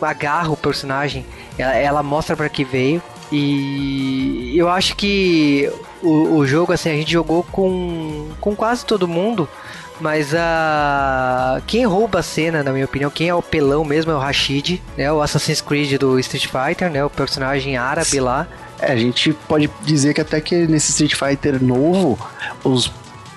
agarra 0.00 0.50
o 0.50 0.56
personagem, 0.56 1.24
ela, 1.58 1.74
ela 1.74 2.02
mostra 2.02 2.36
para 2.36 2.48
que 2.48 2.64
veio. 2.64 3.02
E 3.30 4.52
eu 4.54 4.68
acho 4.68 4.94
que 4.94 5.70
o, 6.02 6.36
o 6.36 6.46
jogo, 6.46 6.72
assim, 6.72 6.90
a 6.90 6.94
gente 6.94 7.10
jogou 7.10 7.42
com, 7.44 8.28
com 8.40 8.54
quase 8.54 8.84
todo 8.84 9.08
mundo. 9.08 9.48
Mas 10.00 10.34
a 10.34 11.62
quem 11.66 11.86
rouba 11.86 12.18
a 12.18 12.22
cena, 12.22 12.62
na 12.62 12.72
minha 12.72 12.84
opinião, 12.84 13.08
quem 13.10 13.28
é 13.28 13.34
o 13.34 13.40
pelão 13.40 13.84
mesmo 13.84 14.10
é 14.10 14.14
o 14.14 14.18
Rashid, 14.18 14.82
né? 14.96 15.12
O 15.12 15.22
Assassin's 15.22 15.60
Creed 15.60 15.96
do 15.96 16.18
Street 16.18 16.46
Fighter, 16.46 16.90
né? 16.90 17.04
O 17.04 17.10
personagem 17.10 17.76
árabe 17.76 18.18
lá. 18.18 18.48
É, 18.80 18.90
a 18.90 18.96
gente 18.96 19.32
pode 19.32 19.70
dizer 19.82 20.12
que 20.12 20.20
até 20.20 20.40
que 20.40 20.66
nesse 20.66 20.90
Street 20.90 21.14
Fighter 21.14 21.62
novo, 21.62 22.18
os 22.64 22.90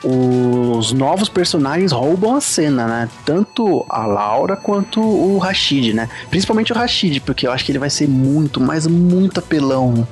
os 0.07 0.93
novos 0.93 1.27
personagens 1.27 1.91
roubam 1.91 2.35
a 2.35 2.41
cena, 2.41 2.85
né? 2.85 3.09
Tanto 3.25 3.83
a 3.89 4.05
Laura 4.05 4.55
quanto 4.55 5.01
o 5.01 5.39
Rashid, 5.39 5.93
né? 5.93 6.07
Principalmente 6.29 6.71
o 6.71 6.75
Rashid, 6.75 7.19
porque 7.21 7.47
eu 7.47 7.51
acho 7.51 7.65
que 7.65 7.71
ele 7.71 7.79
vai 7.79 7.89
ser 7.89 8.07
muito, 8.07 8.61
mas 8.61 8.85
muito 8.85 9.39
apelão. 9.39 10.07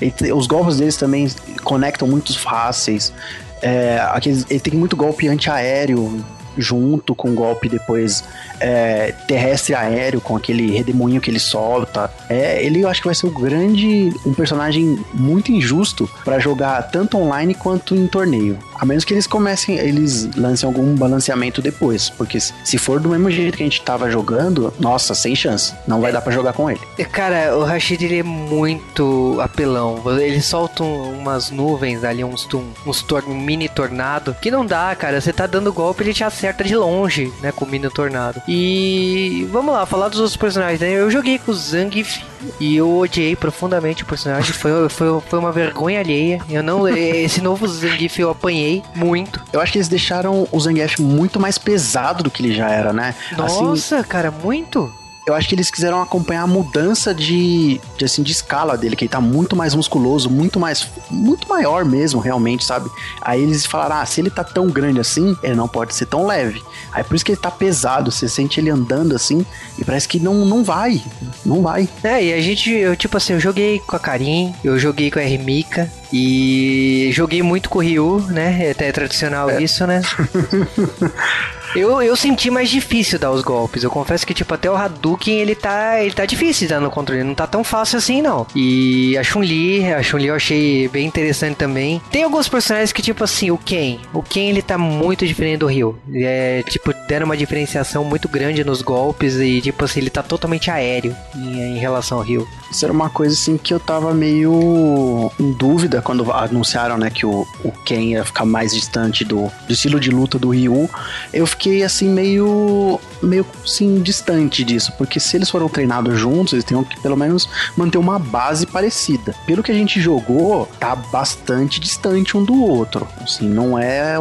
Ele, 0.00 0.32
os 0.32 0.46
golpes 0.46 0.76
deles 0.76 0.96
também 0.96 1.28
conectam 1.64 2.06
muito 2.06 2.38
fáceis. 2.38 3.12
É, 3.60 4.00
aqueles, 4.12 4.46
ele 4.48 4.60
tem 4.60 4.74
muito 4.74 4.96
golpe 4.96 5.26
antiaéreo 5.26 6.24
junto 6.56 7.14
com 7.14 7.30
o 7.30 7.34
golpe 7.34 7.68
depois 7.68 8.24
é, 8.60 9.12
terrestre 9.26 9.74
aéreo, 9.74 10.20
com 10.20 10.36
aquele 10.36 10.70
redemoinho 10.70 11.20
que 11.20 11.30
ele 11.30 11.38
solta. 11.38 12.10
É, 12.28 12.64
ele 12.64 12.82
eu 12.82 12.88
acho 12.88 13.00
que 13.00 13.08
vai 13.08 13.14
ser 13.14 13.26
um 13.26 13.32
grande, 13.32 14.12
um 14.24 14.34
personagem 14.34 15.02
muito 15.14 15.50
injusto 15.50 16.08
para 16.24 16.38
jogar 16.38 16.82
tanto 16.90 17.16
online 17.16 17.54
quanto 17.54 17.94
em 17.94 18.06
torneio. 18.06 18.58
A 18.74 18.84
menos 18.84 19.04
que 19.04 19.14
eles 19.14 19.26
comecem, 19.26 19.76
eles 19.76 20.28
lancem 20.36 20.66
algum 20.66 20.94
balanceamento 20.94 21.62
depois. 21.62 22.10
Porque 22.10 22.38
se 22.40 22.78
for 22.78 23.00
do 23.00 23.08
mesmo 23.08 23.30
jeito 23.30 23.56
que 23.56 23.62
a 23.62 23.66
gente 23.66 23.82
tava 23.82 24.10
jogando, 24.10 24.72
nossa, 24.78 25.14
sem 25.14 25.34
chance. 25.34 25.74
Não 25.86 26.00
vai 26.00 26.12
dar 26.12 26.20
para 26.20 26.32
jogar 26.32 26.52
com 26.52 26.70
ele. 26.70 26.80
Cara, 27.10 27.56
o 27.56 27.64
Rashid 27.64 28.04
ele 28.04 28.18
é 28.18 28.22
muito 28.22 29.38
apelão. 29.40 30.02
Ele 30.18 30.40
solta 30.40 30.82
umas 30.82 31.50
nuvens 31.50 32.04
ali, 32.04 32.24
uns, 32.24 32.48
uns 32.86 33.02
tor 33.02 33.24
um 33.26 33.34
mini 33.34 33.68
tornado. 33.68 34.34
Que 34.40 34.50
não 34.50 34.64
dá, 34.64 34.94
cara. 34.94 35.20
Você 35.20 35.32
tá 35.32 35.46
dando 35.46 35.72
golpe, 35.72 36.02
ele 36.02 36.14
te 36.14 36.24
acerta 36.24 36.64
de 36.64 36.74
longe, 36.74 37.32
né? 37.40 37.52
Com 37.52 37.64
o 37.64 37.68
mini 37.68 37.88
tornado. 37.90 38.42
E 38.48 39.48
vamos 39.52 39.72
lá, 39.74 39.86
falar 39.86 40.08
dos 40.08 40.18
outros 40.18 40.36
personagens. 40.36 40.80
Né? 40.80 40.92
Eu 40.92 41.10
joguei 41.10 41.38
com 41.38 41.52
o 41.52 41.54
Zangief 41.54 42.22
e 42.58 42.76
eu 42.76 42.98
odiei 42.98 43.36
profundamente 43.36 44.02
o 44.02 44.06
personagem. 44.06 44.52
Foi, 44.52 44.88
foi, 44.88 45.20
foi 45.20 45.38
uma 45.38 45.52
vergonha 45.52 46.00
alheia. 46.00 46.40
Eu 46.48 46.62
não. 46.62 46.88
Esse 46.88 47.40
novo 47.40 47.66
Zangief 47.66 48.18
eu 48.18 48.30
apanhei 48.30 48.71
muito. 48.94 49.42
Eu 49.52 49.60
acho 49.60 49.72
que 49.72 49.78
eles 49.78 49.88
deixaram 49.88 50.46
o 50.50 50.60
Zangief 50.60 51.00
muito 51.00 51.40
mais 51.40 51.58
pesado 51.58 52.22
do 52.22 52.30
que 52.30 52.42
ele 52.42 52.54
já 52.54 52.70
era, 52.70 52.92
né? 52.92 53.14
Nossa, 53.36 53.98
assim, 53.98 54.08
cara, 54.08 54.30
muito 54.30 54.92
eu 55.24 55.34
acho 55.34 55.48
que 55.48 55.54
eles 55.54 55.70
quiseram 55.70 56.02
acompanhar 56.02 56.42
a 56.42 56.46
mudança 56.46 57.14
de, 57.14 57.80
de, 57.96 58.04
assim, 58.04 58.22
de 58.22 58.32
escala 58.32 58.76
dele, 58.76 58.96
que 58.96 59.04
ele 59.04 59.10
tá 59.10 59.20
muito 59.20 59.54
mais 59.54 59.74
musculoso, 59.74 60.28
muito 60.28 60.58
mais, 60.58 60.88
muito 61.10 61.48
maior 61.48 61.84
mesmo, 61.84 62.20
realmente, 62.20 62.64
sabe? 62.64 62.90
Aí 63.20 63.40
eles 63.40 63.64
falaram, 63.64 63.96
ah, 63.96 64.06
se 64.06 64.20
ele 64.20 64.30
tá 64.30 64.42
tão 64.42 64.68
grande 64.68 64.98
assim, 65.00 65.36
ele 65.42 65.54
não 65.54 65.68
pode 65.68 65.94
ser 65.94 66.06
tão 66.06 66.26
leve. 66.26 66.62
Aí 66.90 67.04
por 67.04 67.14
isso 67.14 67.24
que 67.24 67.32
ele 67.32 67.40
tá 67.40 67.50
pesado, 67.50 68.10
você 68.10 68.28
sente 68.28 68.58
ele 68.58 68.70
andando 68.70 69.14
assim, 69.14 69.46
e 69.78 69.84
parece 69.84 70.08
que 70.08 70.18
não, 70.18 70.44
não 70.44 70.64
vai, 70.64 71.00
não 71.46 71.62
vai. 71.62 71.88
É, 72.02 72.24
e 72.24 72.32
a 72.32 72.40
gente, 72.40 72.70
eu, 72.70 72.96
tipo 72.96 73.16
assim, 73.16 73.34
eu 73.34 73.40
joguei 73.40 73.78
com 73.78 73.94
a 73.94 74.00
Karin, 74.00 74.52
eu 74.64 74.78
joguei 74.78 75.10
com 75.10 75.20
a 75.20 75.24
Ermika, 75.24 75.90
e 76.12 77.10
joguei 77.12 77.42
muito 77.42 77.70
com 77.70 77.78
o 77.78 77.82
Ryu, 77.82 78.20
né? 78.28 78.66
É 78.66 78.70
até 78.72 78.92
tradicional 78.92 79.48
é. 79.48 79.62
isso, 79.62 79.86
né? 79.86 80.02
Eu, 81.74 82.02
eu 82.02 82.14
senti 82.14 82.50
mais 82.50 82.68
difícil 82.68 83.18
dar 83.18 83.30
os 83.30 83.42
golpes. 83.42 83.82
Eu 83.82 83.90
confesso 83.90 84.26
que, 84.26 84.34
tipo, 84.34 84.52
até 84.52 84.70
o 84.70 84.76
Hadouken, 84.76 85.40
ele 85.40 85.54
tá, 85.54 86.02
ele 86.02 86.12
tá 86.12 86.26
difícil 86.26 86.66
de 86.66 86.74
dar 86.74 86.80
no 86.80 86.90
controle. 86.90 87.24
Não 87.24 87.34
tá 87.34 87.46
tão 87.46 87.64
fácil 87.64 87.98
assim, 87.98 88.20
não. 88.20 88.46
E 88.54 89.16
a 89.16 89.22
Chun-Li, 89.22 89.92
a 89.92 90.02
Chun-Li 90.02 90.26
eu 90.26 90.34
achei 90.34 90.88
bem 90.88 91.06
interessante 91.06 91.56
também. 91.56 92.00
Tem 92.10 92.24
alguns 92.24 92.48
personagens 92.48 92.92
que, 92.92 93.00
tipo 93.00 93.24
assim, 93.24 93.50
o 93.50 93.56
Ken. 93.56 93.98
O 94.12 94.22
Ken, 94.22 94.50
ele 94.50 94.60
tá 94.60 94.76
muito 94.76 95.26
diferente 95.26 95.60
do 95.60 95.66
Ryu. 95.66 95.98
É, 96.14 96.62
tipo, 96.68 96.92
deram 97.08 97.24
uma 97.24 97.36
diferenciação 97.36 98.04
muito 98.04 98.28
grande 98.28 98.62
nos 98.64 98.82
golpes 98.82 99.36
e, 99.36 99.60
tipo 99.62 99.82
assim, 99.84 100.00
ele 100.00 100.10
tá 100.10 100.22
totalmente 100.22 100.70
aéreo 100.70 101.16
em, 101.34 101.76
em 101.76 101.78
relação 101.78 102.18
ao 102.18 102.24
Ryu. 102.24 102.46
Isso 102.70 102.84
era 102.84 102.92
uma 102.92 103.08
coisa, 103.08 103.34
assim, 103.34 103.56
que 103.56 103.72
eu 103.72 103.80
tava 103.80 104.12
meio 104.12 105.30
em 105.40 105.52
dúvida 105.52 106.02
quando 106.02 106.30
anunciaram, 106.32 106.98
né, 106.98 107.10
que 107.10 107.24
o, 107.24 107.46
o 107.64 107.72
Ken 107.84 108.00
ia 108.00 108.24
ficar 108.24 108.44
mais 108.44 108.74
distante 108.74 109.24
do, 109.24 109.50
do 109.66 109.72
estilo 109.72 109.98
de 109.98 110.10
luta 110.10 110.38
do 110.38 110.50
Ryu. 110.50 110.88
Eu 111.32 111.46
fiquei 111.46 111.61
fiquei 111.62 111.84
assim 111.84 112.08
meio 112.08 112.98
meio 113.22 113.46
assim 113.64 114.02
distante 114.02 114.64
disso, 114.64 114.92
porque 114.98 115.20
se 115.20 115.36
eles 115.36 115.48
foram 115.48 115.68
treinados 115.68 116.18
juntos, 116.18 116.54
eles 116.54 116.64
têm 116.64 116.82
que 116.82 117.00
pelo 117.00 117.16
menos 117.16 117.48
manter 117.76 117.98
uma 117.98 118.18
base 118.18 118.66
parecida. 118.66 119.32
Pelo 119.46 119.62
que 119.62 119.70
a 119.70 119.74
gente 119.74 120.00
jogou, 120.00 120.66
tá 120.80 120.96
bastante 120.96 121.78
distante 121.78 122.36
um 122.36 122.42
do 122.42 122.60
outro. 122.64 123.06
Assim, 123.20 123.48
não 123.48 123.78
é, 123.78 124.16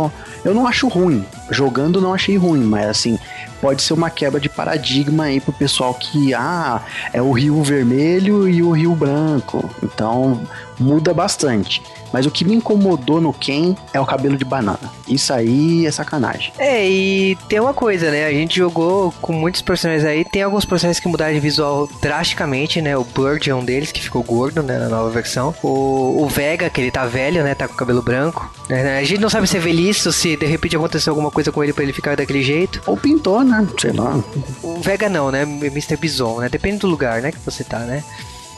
eu 0.45 0.53
não 0.53 0.67
acho 0.67 0.87
ruim. 0.87 1.25
Jogando 1.49 1.99
não 1.99 2.13
achei 2.13 2.37
ruim, 2.37 2.63
mas 2.63 2.87
assim, 2.87 3.17
pode 3.59 3.81
ser 3.81 3.93
uma 3.93 4.11
quebra 4.11 4.39
de 4.39 4.47
paradigma 4.47 5.23
aí 5.23 5.41
pro 5.41 5.51
pessoal 5.51 5.95
que, 5.95 6.35
ah, 6.35 6.81
é 7.11 7.21
o 7.21 7.31
rio 7.31 7.63
vermelho 7.63 8.47
e 8.47 8.61
o 8.61 8.71
rio 8.71 8.93
branco. 8.93 9.67
Então, 9.81 10.41
muda 10.79 11.11
bastante. 11.11 11.81
Mas 12.11 12.25
o 12.25 12.31
que 12.31 12.45
me 12.45 12.55
incomodou 12.55 13.21
no 13.21 13.33
Ken 13.33 13.75
é 13.93 13.99
o 13.99 14.05
cabelo 14.05 14.37
de 14.37 14.45
banana. 14.45 14.79
Isso 15.07 15.33
aí 15.33 15.85
é 15.85 15.91
sacanagem. 15.91 16.53
É, 16.57 16.87
e 16.87 17.37
tem 17.47 17.59
uma 17.59 17.73
coisa, 17.73 18.11
né? 18.11 18.25
A 18.25 18.31
gente 18.31 18.57
jogou 18.57 19.13
com 19.21 19.33
muitos 19.33 19.61
personagens 19.61 20.05
aí. 20.05 20.25
Tem 20.25 20.43
alguns 20.43 20.65
personagens 20.65 20.99
que 20.99 21.07
mudaram 21.07 21.33
de 21.33 21.39
visual 21.39 21.89
drasticamente, 22.01 22.81
né? 22.81 22.97
O 22.97 23.03
Bird 23.03 23.49
é 23.49 23.55
um 23.55 23.63
deles, 23.63 23.91
que 23.91 24.01
ficou 24.01 24.23
gordo, 24.23 24.61
né? 24.61 24.77
Na 24.77 24.89
nova 24.89 25.09
versão. 25.09 25.53
O, 25.63 26.23
o 26.23 26.27
Vega, 26.27 26.69
que 26.69 26.81
ele 26.81 26.91
tá 26.91 27.05
velho, 27.05 27.43
né? 27.43 27.55
Tá 27.55 27.67
com 27.67 27.75
cabelo 27.75 28.01
branco. 28.01 28.51
Né? 28.69 28.99
A 28.99 29.03
gente 29.03 29.19
não 29.19 29.29
sabe 29.29 29.47
se 29.47 29.57
é 29.57 29.59
velhice 29.59 30.07
ou 30.07 30.13
se 30.13 30.35
de 30.35 30.45
repente 30.45 30.75
aconteceu 30.75 31.11
alguma 31.11 31.31
coisa 31.31 31.51
com 31.51 31.63
ele 31.63 31.73
pra 31.73 31.83
ele 31.83 31.93
ficar 31.93 32.15
daquele 32.15 32.43
jeito. 32.43 32.81
Ou 32.85 32.97
pintou, 32.97 33.43
né? 33.43 33.67
Sei 33.79 33.91
lá. 33.91 34.19
O 34.63 34.79
Vega 34.81 35.09
não, 35.09 35.31
né? 35.31 35.43
Mr. 35.43 35.97
Bison, 35.97 36.39
né? 36.39 36.49
Depende 36.49 36.79
do 36.79 36.87
lugar, 36.87 37.21
né? 37.21 37.31
Que 37.31 37.39
você 37.39 37.63
tá, 37.63 37.79
né? 37.79 38.03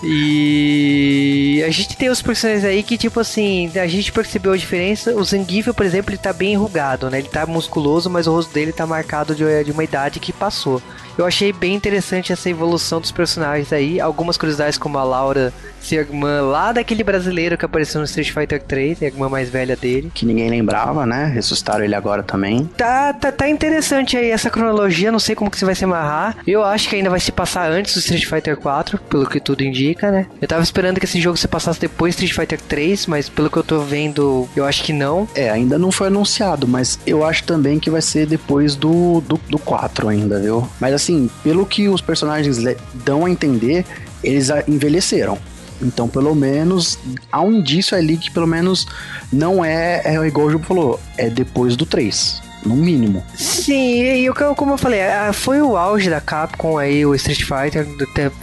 E 0.02 1.64
a 1.66 1.70
gente 1.70 1.96
tem 1.96 2.10
os 2.10 2.22
personagens 2.22 2.66
aí 2.66 2.84
que, 2.84 2.98
tipo 2.98 3.20
assim, 3.20 3.72
a 3.76 3.88
gente 3.88 4.12
percebeu 4.12 4.52
a 4.52 4.58
diferença. 4.58 5.14
O 5.16 5.24
Zangief, 5.24 5.74
por 5.74 5.86
exemplo, 5.86 6.12
ele 6.12 6.18
tá 6.18 6.34
bem 6.34 6.54
enrugado, 6.54 7.10
né? 7.10 7.20
Ele 7.20 7.30
tá 7.30 7.46
musculoso, 7.46 8.10
mas 8.10 8.28
o 8.28 8.32
rosto 8.32 8.54
dele 8.54 8.74
tá 8.74 8.86
marcado 8.86 9.34
de, 9.34 9.44
uma 9.72 9.84
idade 9.84 10.20
que 10.20 10.34
passou. 10.34 10.82
Eu 11.18 11.26
achei 11.26 11.54
bem 11.54 11.76
interessante 11.76 12.34
essa 12.34 12.50
evolução 12.50 13.00
dos 13.00 13.12
personagens 13.12 13.72
aí. 13.72 14.00
Algumas 14.00 14.38
curiosidades, 14.38 14.78
como 14.78 14.98
a 14.98 15.04
Laura 15.04 15.54
ser 15.84 16.08
irmã 16.08 16.42
lá 16.42 16.72
daquele 16.72 17.04
brasileiro 17.04 17.58
que 17.58 17.66
apareceu 17.66 18.00
no 18.00 18.06
Street 18.06 18.32
Fighter 18.32 18.62
3, 18.62 19.04
a 19.04 19.06
irmã 19.06 19.30
mais 19.30 19.50
velha 19.50 19.76
dele. 19.76 20.12
Que 20.14 20.26
ninguém 20.26 20.50
lembrava, 20.50 21.06
né? 21.06 21.26
Ressuscitaram 21.26 21.84
ele 21.84 21.94
agora 21.94 22.24
também. 22.24 22.66
Tá, 22.78 23.14
tá, 23.14 23.32
tá 23.32 23.50
interessante 23.50 24.18
aí 24.18 24.30
essa 24.32 24.50
cronologia, 24.50 25.12
não 25.12 25.20
sei 25.20 25.36
como 25.36 25.52
que 25.52 25.58
você 25.58 25.66
vai 25.66 25.76
se 25.76 25.84
amarrar. 25.84 26.38
Eu 26.48 26.64
acho 26.64 26.90
que 26.90 26.96
ainda 26.96 27.10
vai 27.10 27.20
se 27.20 27.32
passar 27.32 27.70
antes 27.70 27.94
do 27.94 28.00
Street 28.00 28.26
Fighter 28.26 28.58
4, 28.58 28.98
pelo 29.10 29.28
que 29.28 29.40
tudo 29.40 29.64
indica, 29.64 30.12
né? 30.12 30.28
Eu 30.42 30.48
tava 30.48 30.64
esperando 30.64 31.00
que 31.00 31.06
esse 31.06 31.20
jogo 31.20 31.38
se 31.38 31.48
passasse 31.48 31.80
depois 31.80 32.16
do 32.16 32.24
Street 32.24 32.34
Fighter 32.34 32.60
3, 32.62 33.08
mas 33.08 33.30
pelo 33.30 33.50
que 33.50 33.58
eu 33.58 33.64
tô 33.64 33.80
vendo, 33.82 34.48
eu 34.56 34.66
acho 34.66 34.84
que 34.84 34.94
não. 34.94 35.28
É, 35.36 35.50
ainda 35.50 35.78
não 35.78 35.92
foi 35.92 36.08
anunciado, 36.08 36.68
mas 36.68 36.98
eu 37.06 37.26
acho 37.26 37.44
também 37.44 37.80
que 37.80 37.90
vai 37.90 38.02
ser 38.02 38.26
depois 38.26 38.76
do, 38.76 39.22
do, 39.22 39.40
do 39.50 39.60
4 39.60 40.08
ainda, 40.08 40.40
viu? 40.40 40.68
Mas 40.80 40.94
assim, 40.94 41.03
pelo 41.44 41.66
que 41.66 41.88
os 41.88 42.02
personagens 42.02 42.58
dão 43.06 43.26
a 43.26 43.30
entender, 43.30 43.86
eles 44.24 44.50
envelheceram. 44.68 45.38
Então, 45.82 46.08
pelo 46.08 46.34
menos, 46.34 46.98
há 47.32 47.42
um 47.42 47.52
indício 47.52 47.98
ali 47.98 48.18
que 48.18 48.32
pelo 48.32 48.48
menos 48.48 48.88
não 49.32 49.64
é, 49.64 50.02
é 50.06 50.28
igual 50.28 50.48
o 50.48 50.52
Juba 50.52 50.66
falou, 50.66 51.00
é 51.18 51.30
depois 51.30 51.76
do 51.76 51.86
3 51.86 52.53
no 52.66 52.76
mínimo. 52.76 53.24
Sim, 53.36 54.04
e 54.04 54.26
eu, 54.26 54.34
como 54.56 54.74
eu 54.74 54.78
falei, 54.78 55.02
foi 55.34 55.62
o 55.62 55.78
auge 55.78 56.10
da 56.10 56.22
Capcom 56.22 56.78
aí, 56.78 57.06
o 57.06 57.16
Street 57.16 57.44
Fighter. 57.44 57.88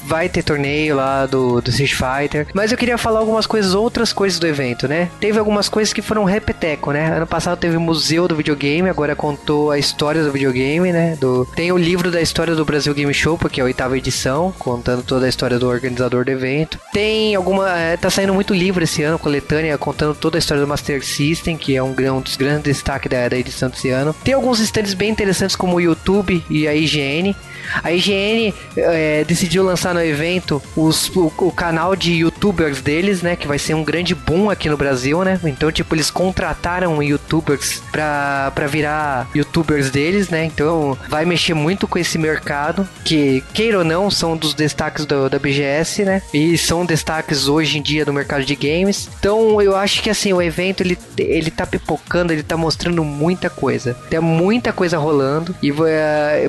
Vai 0.04 0.28
ter 0.28 0.42
torneio 0.42 0.96
lá 0.96 1.26
do, 1.26 1.60
do 1.60 1.70
Street 1.70 1.94
Fighter. 1.94 2.46
Mas 2.54 2.72
eu 2.72 2.78
queria 2.78 2.98
falar 2.98 3.20
algumas 3.20 3.46
coisas, 3.46 3.74
outras 3.74 4.12
coisas 4.12 4.38
do 4.38 4.46
evento, 4.46 4.88
né? 4.88 5.08
Teve 5.20 5.38
algumas 5.38 5.68
coisas 5.68 5.92
que 5.92 6.02
foram 6.02 6.24
repeteco, 6.24 6.92
né? 6.92 7.16
Ano 7.16 7.26
passado 7.26 7.58
teve 7.58 7.76
o 7.76 7.80
Museu 7.80 8.26
do 8.28 8.36
Videogame, 8.36 8.88
agora 8.88 9.14
contou 9.14 9.70
a 9.70 9.78
história 9.78 10.22
do 10.22 10.32
videogame, 10.32 10.92
né? 10.92 11.16
Do, 11.20 11.46
tem 11.54 11.72
o 11.72 11.78
livro 11.78 12.10
da 12.10 12.20
história 12.20 12.54
do 12.54 12.64
Brasil 12.64 12.94
Game 12.94 13.12
Show, 13.12 13.36
porque 13.38 13.60
é 13.60 13.62
a 13.62 13.66
oitava 13.66 13.96
edição, 13.96 14.52
contando 14.58 15.02
toda 15.02 15.26
a 15.26 15.28
história 15.28 15.58
do 15.58 15.68
organizador 15.68 16.24
do 16.24 16.30
evento. 16.30 16.78
Tem 16.92 17.34
alguma. 17.34 17.70
É, 17.78 17.96
tá 17.96 18.10
saindo 18.10 18.34
muito 18.34 18.54
livro 18.54 18.82
esse 18.82 19.02
ano, 19.02 19.18
coletânea, 19.18 19.76
contando 19.78 20.14
toda 20.14 20.38
a 20.38 20.40
história 20.40 20.62
do 20.62 20.68
Master 20.68 21.04
System, 21.04 21.56
que 21.56 21.76
é 21.76 21.82
um, 21.82 21.94
um 22.16 22.20
dos 22.20 22.36
grandes 22.36 22.62
destaques 22.62 23.10
da, 23.10 23.28
da 23.28 23.36
edição 23.36 23.68
desse 23.68 23.90
ano. 23.90 24.09
Tem 24.12 24.34
alguns 24.34 24.60
stands 24.60 24.94
bem 24.94 25.10
interessantes 25.10 25.56
como 25.56 25.76
o 25.76 25.80
YouTube 25.80 26.44
e 26.48 26.66
a 26.66 26.74
IGN. 26.74 27.34
A 27.82 27.92
IGN 27.92 28.54
é, 28.76 29.24
decidiu 29.24 29.62
lançar 29.62 29.94
no 29.94 30.02
evento 30.02 30.62
os, 30.76 31.08
o, 31.14 31.32
o, 31.38 31.52
canal 31.52 31.94
de 31.94 32.12
youtubers 32.12 32.80
deles, 32.80 33.22
né? 33.22 33.36
Que 33.36 33.46
vai 33.46 33.58
ser 33.58 33.74
um 33.74 33.84
grande 33.84 34.14
boom 34.14 34.50
aqui 34.50 34.68
no 34.68 34.76
Brasil, 34.76 35.22
né? 35.24 35.38
Então, 35.44 35.70
tipo, 35.70 35.94
eles 35.94 36.10
contrataram 36.10 37.02
youtubers 37.02 37.82
pra, 37.92 38.52
pra 38.54 38.66
virar 38.66 39.28
youtubers 39.34 39.90
deles, 39.90 40.28
né? 40.28 40.44
Então, 40.44 40.96
vai 41.08 41.24
mexer 41.24 41.54
muito 41.54 41.86
com 41.86 41.98
esse 41.98 42.18
mercado, 42.18 42.88
que, 43.04 43.42
queira 43.52 43.78
ou 43.78 43.84
não, 43.84 44.10
são 44.10 44.36
dos 44.36 44.54
destaques 44.54 45.04
do, 45.04 45.28
da 45.28 45.38
BGS, 45.38 46.04
né? 46.04 46.22
E 46.32 46.56
são 46.56 46.84
destaques 46.84 47.48
hoje 47.48 47.78
em 47.78 47.82
dia 47.82 48.04
do 48.04 48.12
mercado 48.12 48.44
de 48.44 48.54
games. 48.54 49.08
Então, 49.18 49.60
eu 49.60 49.76
acho 49.76 50.02
que, 50.02 50.10
assim, 50.10 50.32
o 50.32 50.40
evento, 50.40 50.82
ele, 50.82 50.98
ele 51.18 51.50
tá 51.50 51.66
pipocando, 51.66 52.32
ele 52.32 52.42
tá 52.42 52.56
mostrando 52.56 53.04
muita 53.04 53.50
coisa. 53.50 53.94
Tem 54.08 54.20
muita 54.20 54.72
coisa 54.72 54.98
rolando. 54.98 55.54
E 55.62 55.70
uh, 55.70 55.76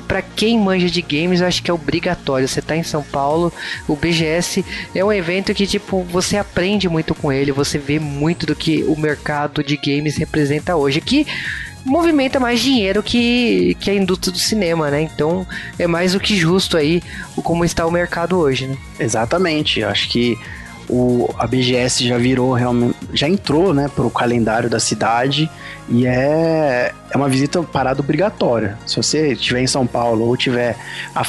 para 0.06 0.22
quem 0.22 0.58
manja 0.58 0.88
de 0.88 1.01
games, 1.02 1.40
eu 1.40 1.46
acho 1.46 1.62
que 1.62 1.70
é 1.70 1.74
obrigatório. 1.74 2.48
Você 2.48 2.62
tá 2.62 2.76
em 2.76 2.82
São 2.82 3.02
Paulo, 3.02 3.52
o 3.86 3.96
BGS 3.96 4.64
é 4.94 5.04
um 5.04 5.12
evento 5.12 5.54
que, 5.54 5.66
tipo, 5.66 6.02
você 6.04 6.36
aprende 6.36 6.88
muito 6.88 7.14
com 7.14 7.32
ele, 7.32 7.52
você 7.52 7.78
vê 7.78 7.98
muito 7.98 8.46
do 8.46 8.54
que 8.54 8.82
o 8.84 8.98
mercado 8.98 9.62
de 9.62 9.76
games 9.76 10.16
representa 10.16 10.76
hoje. 10.76 11.00
Que 11.00 11.26
movimenta 11.84 12.38
mais 12.38 12.60
dinheiro 12.60 13.02
que, 13.02 13.76
que 13.80 13.90
a 13.90 13.94
indústria 13.94 14.32
do 14.32 14.38
cinema, 14.38 14.90
né? 14.90 15.02
Então 15.02 15.46
é 15.78 15.86
mais 15.86 16.12
do 16.12 16.20
que 16.20 16.36
justo 16.36 16.76
aí 16.76 17.02
como 17.42 17.64
está 17.64 17.86
o 17.86 17.90
mercado 17.90 18.38
hoje, 18.38 18.66
né? 18.66 18.76
Exatamente. 18.98 19.80
Eu 19.80 19.88
acho 19.88 20.08
que 20.08 20.38
o, 20.88 21.28
a 21.38 21.46
BGS 21.46 22.06
já 22.06 22.18
virou 22.18 22.52
realmente, 22.52 22.96
já 23.12 23.28
entrou, 23.28 23.72
né, 23.72 23.88
pro 23.94 24.10
calendário 24.10 24.68
da 24.68 24.80
cidade 24.80 25.50
e 25.92 26.06
é, 26.06 26.92
é 27.10 27.16
uma 27.16 27.28
visita 27.28 27.62
parada 27.62 28.00
obrigatória. 28.00 28.78
Se 28.86 28.96
você 28.96 29.32
estiver 29.32 29.60
em 29.60 29.66
São 29.66 29.86
Paulo 29.86 30.26
ou 30.26 30.36
tiver 30.36 30.74
a, 31.14 31.22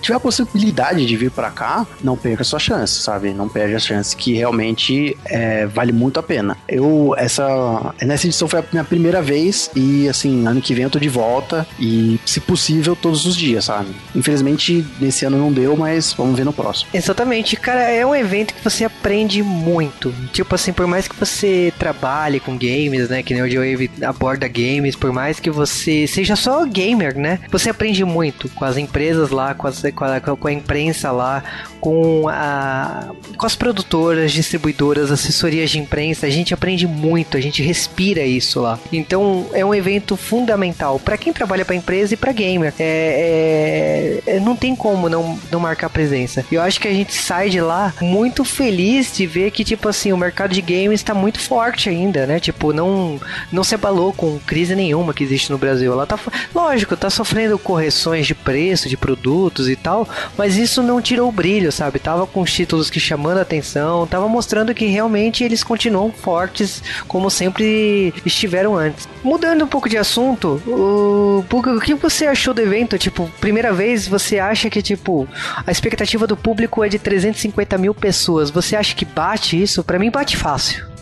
tiver 0.00 0.16
a 0.16 0.20
possibilidade 0.20 1.06
de 1.06 1.16
vir 1.16 1.30
para 1.30 1.50
cá, 1.50 1.86
não 2.02 2.16
perca 2.16 2.42
a 2.42 2.44
sua 2.44 2.58
chance, 2.58 3.00
sabe? 3.00 3.32
Não 3.32 3.48
perde 3.48 3.76
a 3.76 3.78
chance 3.78 4.16
que 4.16 4.34
realmente 4.34 5.16
é, 5.26 5.66
vale 5.66 5.92
muito 5.92 6.18
a 6.18 6.22
pena. 6.22 6.56
Eu, 6.68 7.14
essa, 7.16 7.94
nessa 8.02 8.26
edição 8.26 8.48
foi 8.48 8.58
a 8.58 8.64
minha 8.72 8.82
primeira 8.82 9.22
vez 9.22 9.70
e, 9.76 10.08
assim, 10.08 10.46
ano 10.46 10.60
que 10.60 10.74
vem 10.74 10.82
eu 10.82 10.90
tô 10.90 10.98
de 10.98 11.08
volta 11.08 11.64
e, 11.78 12.18
se 12.26 12.40
possível, 12.40 12.96
todos 12.96 13.24
os 13.24 13.36
dias, 13.36 13.66
sabe? 13.66 13.94
Infelizmente, 14.16 14.84
nesse 15.00 15.24
ano 15.24 15.38
não 15.38 15.52
deu, 15.52 15.76
mas 15.76 16.12
vamos 16.12 16.36
ver 16.36 16.44
no 16.44 16.52
próximo. 16.52 16.90
Exatamente, 16.92 17.54
cara, 17.54 17.82
é 17.82 18.04
um 18.04 18.14
evento 18.14 18.52
que 18.52 18.64
você 18.64 18.84
aprende 18.84 19.44
muito. 19.44 20.12
Tipo 20.32 20.56
assim, 20.56 20.72
por 20.72 20.88
mais 20.88 21.06
que 21.06 21.14
você 21.14 21.72
trabalhe 21.78 22.40
com 22.40 22.58
games, 22.58 23.08
né, 23.08 23.22
que 23.22 23.32
nem 23.32 23.42
o 23.44 23.48
Joe 23.48 23.88
aborda 24.08 24.48
games, 24.48 24.96
por 24.96 25.12
mais 25.12 25.38
que 25.40 25.50
você 25.50 26.06
seja 26.06 26.36
só 26.36 26.64
gamer, 26.64 27.16
né? 27.16 27.40
Você 27.50 27.70
aprende 27.70 28.04
muito 28.04 28.48
com 28.50 28.64
as 28.64 28.76
empresas 28.76 29.30
lá, 29.30 29.54
com, 29.54 29.66
as, 29.66 29.82
com, 29.94 30.04
a, 30.04 30.20
com 30.20 30.48
a 30.48 30.52
imprensa 30.52 31.10
lá, 31.10 31.42
com, 31.80 32.28
a, 32.28 33.10
com 33.36 33.46
as 33.46 33.54
produtoras, 33.54 34.32
distribuidoras, 34.32 35.10
assessorias 35.10 35.70
de 35.70 35.78
imprensa. 35.78 36.26
A 36.26 36.30
gente 36.30 36.52
aprende 36.52 36.86
muito, 36.86 37.36
a 37.36 37.40
gente 37.40 37.62
respira 37.62 38.22
isso 38.22 38.60
lá. 38.60 38.78
Então 38.92 39.46
é 39.52 39.64
um 39.64 39.74
evento 39.74 40.16
fundamental 40.16 40.98
para 40.98 41.16
quem 41.16 41.32
trabalha 41.32 41.64
para 41.64 41.74
empresa 41.74 42.14
e 42.14 42.16
para 42.16 42.32
gamer. 42.32 42.72
É, 42.78 44.20
é, 44.26 44.36
é, 44.36 44.40
não 44.40 44.56
tem 44.56 44.74
como 44.74 45.08
não, 45.08 45.38
não 45.50 45.60
marcar 45.60 45.88
presença. 45.90 46.44
Eu 46.50 46.60
acho 46.60 46.80
que 46.80 46.88
a 46.88 46.92
gente 46.92 47.14
sai 47.14 47.50
de 47.50 47.60
lá 47.60 47.94
muito 48.00 48.44
feliz 48.44 49.16
de 49.16 49.26
ver 49.26 49.50
que, 49.50 49.64
tipo 49.64 49.88
assim, 49.88 50.12
o 50.12 50.16
mercado 50.16 50.52
de 50.52 50.60
games 50.60 51.00
está 51.00 51.14
muito 51.14 51.38
forte 51.38 51.88
ainda, 51.88 52.26
né? 52.26 52.40
Tipo, 52.40 52.72
não, 52.72 53.20
não 53.50 53.64
se 53.64 53.74
abalou 53.88 54.12
com 54.12 54.38
crise 54.38 54.76
nenhuma 54.76 55.14
que 55.14 55.24
existe 55.24 55.50
no 55.50 55.56
Brasil. 55.56 55.92
Ela 55.92 56.06
tá, 56.06 56.18
lógico, 56.54 56.96
tá 56.96 57.08
sofrendo 57.08 57.58
correções 57.58 58.26
de 58.26 58.34
preço 58.34 58.88
de 58.88 58.96
produtos 58.96 59.68
e 59.68 59.74
tal, 59.74 60.06
mas 60.36 60.56
isso 60.56 60.82
não 60.82 61.00
tirou 61.00 61.28
o 61.28 61.32
brilho, 61.32 61.72
sabe? 61.72 61.98
Tava 61.98 62.26
com 62.26 62.42
os 62.42 62.52
títulos 62.52 62.90
que 62.90 63.00
chamando 63.00 63.38
a 63.38 63.42
atenção, 63.42 64.06
tava 64.06 64.28
mostrando 64.28 64.74
que 64.74 64.86
realmente 64.86 65.42
eles 65.42 65.64
continuam 65.64 66.12
fortes 66.12 66.82
como 67.06 67.30
sempre 67.30 68.12
estiveram 68.24 68.76
antes. 68.76 69.08
Mudando 69.24 69.64
um 69.64 69.68
pouco 69.68 69.88
de 69.88 69.96
assunto, 69.96 70.60
o, 70.66 71.44
o 71.50 71.80
que 71.80 71.94
você 71.94 72.26
achou 72.26 72.52
do 72.52 72.60
evento? 72.60 72.98
Tipo, 72.98 73.30
primeira 73.40 73.72
vez 73.72 74.06
você 74.06 74.38
acha 74.38 74.68
que, 74.68 74.82
tipo, 74.82 75.26
a 75.66 75.72
expectativa 75.72 76.26
do 76.26 76.36
público 76.36 76.84
é 76.84 76.88
de 76.88 76.98
350 76.98 77.78
mil 77.78 77.94
pessoas. 77.94 78.50
Você 78.50 78.76
acha 78.76 78.94
que 78.94 79.04
bate 79.04 79.60
isso? 79.60 79.82
Para 79.82 79.98
mim 79.98 80.10
bate 80.10 80.36
fácil. 80.36 80.97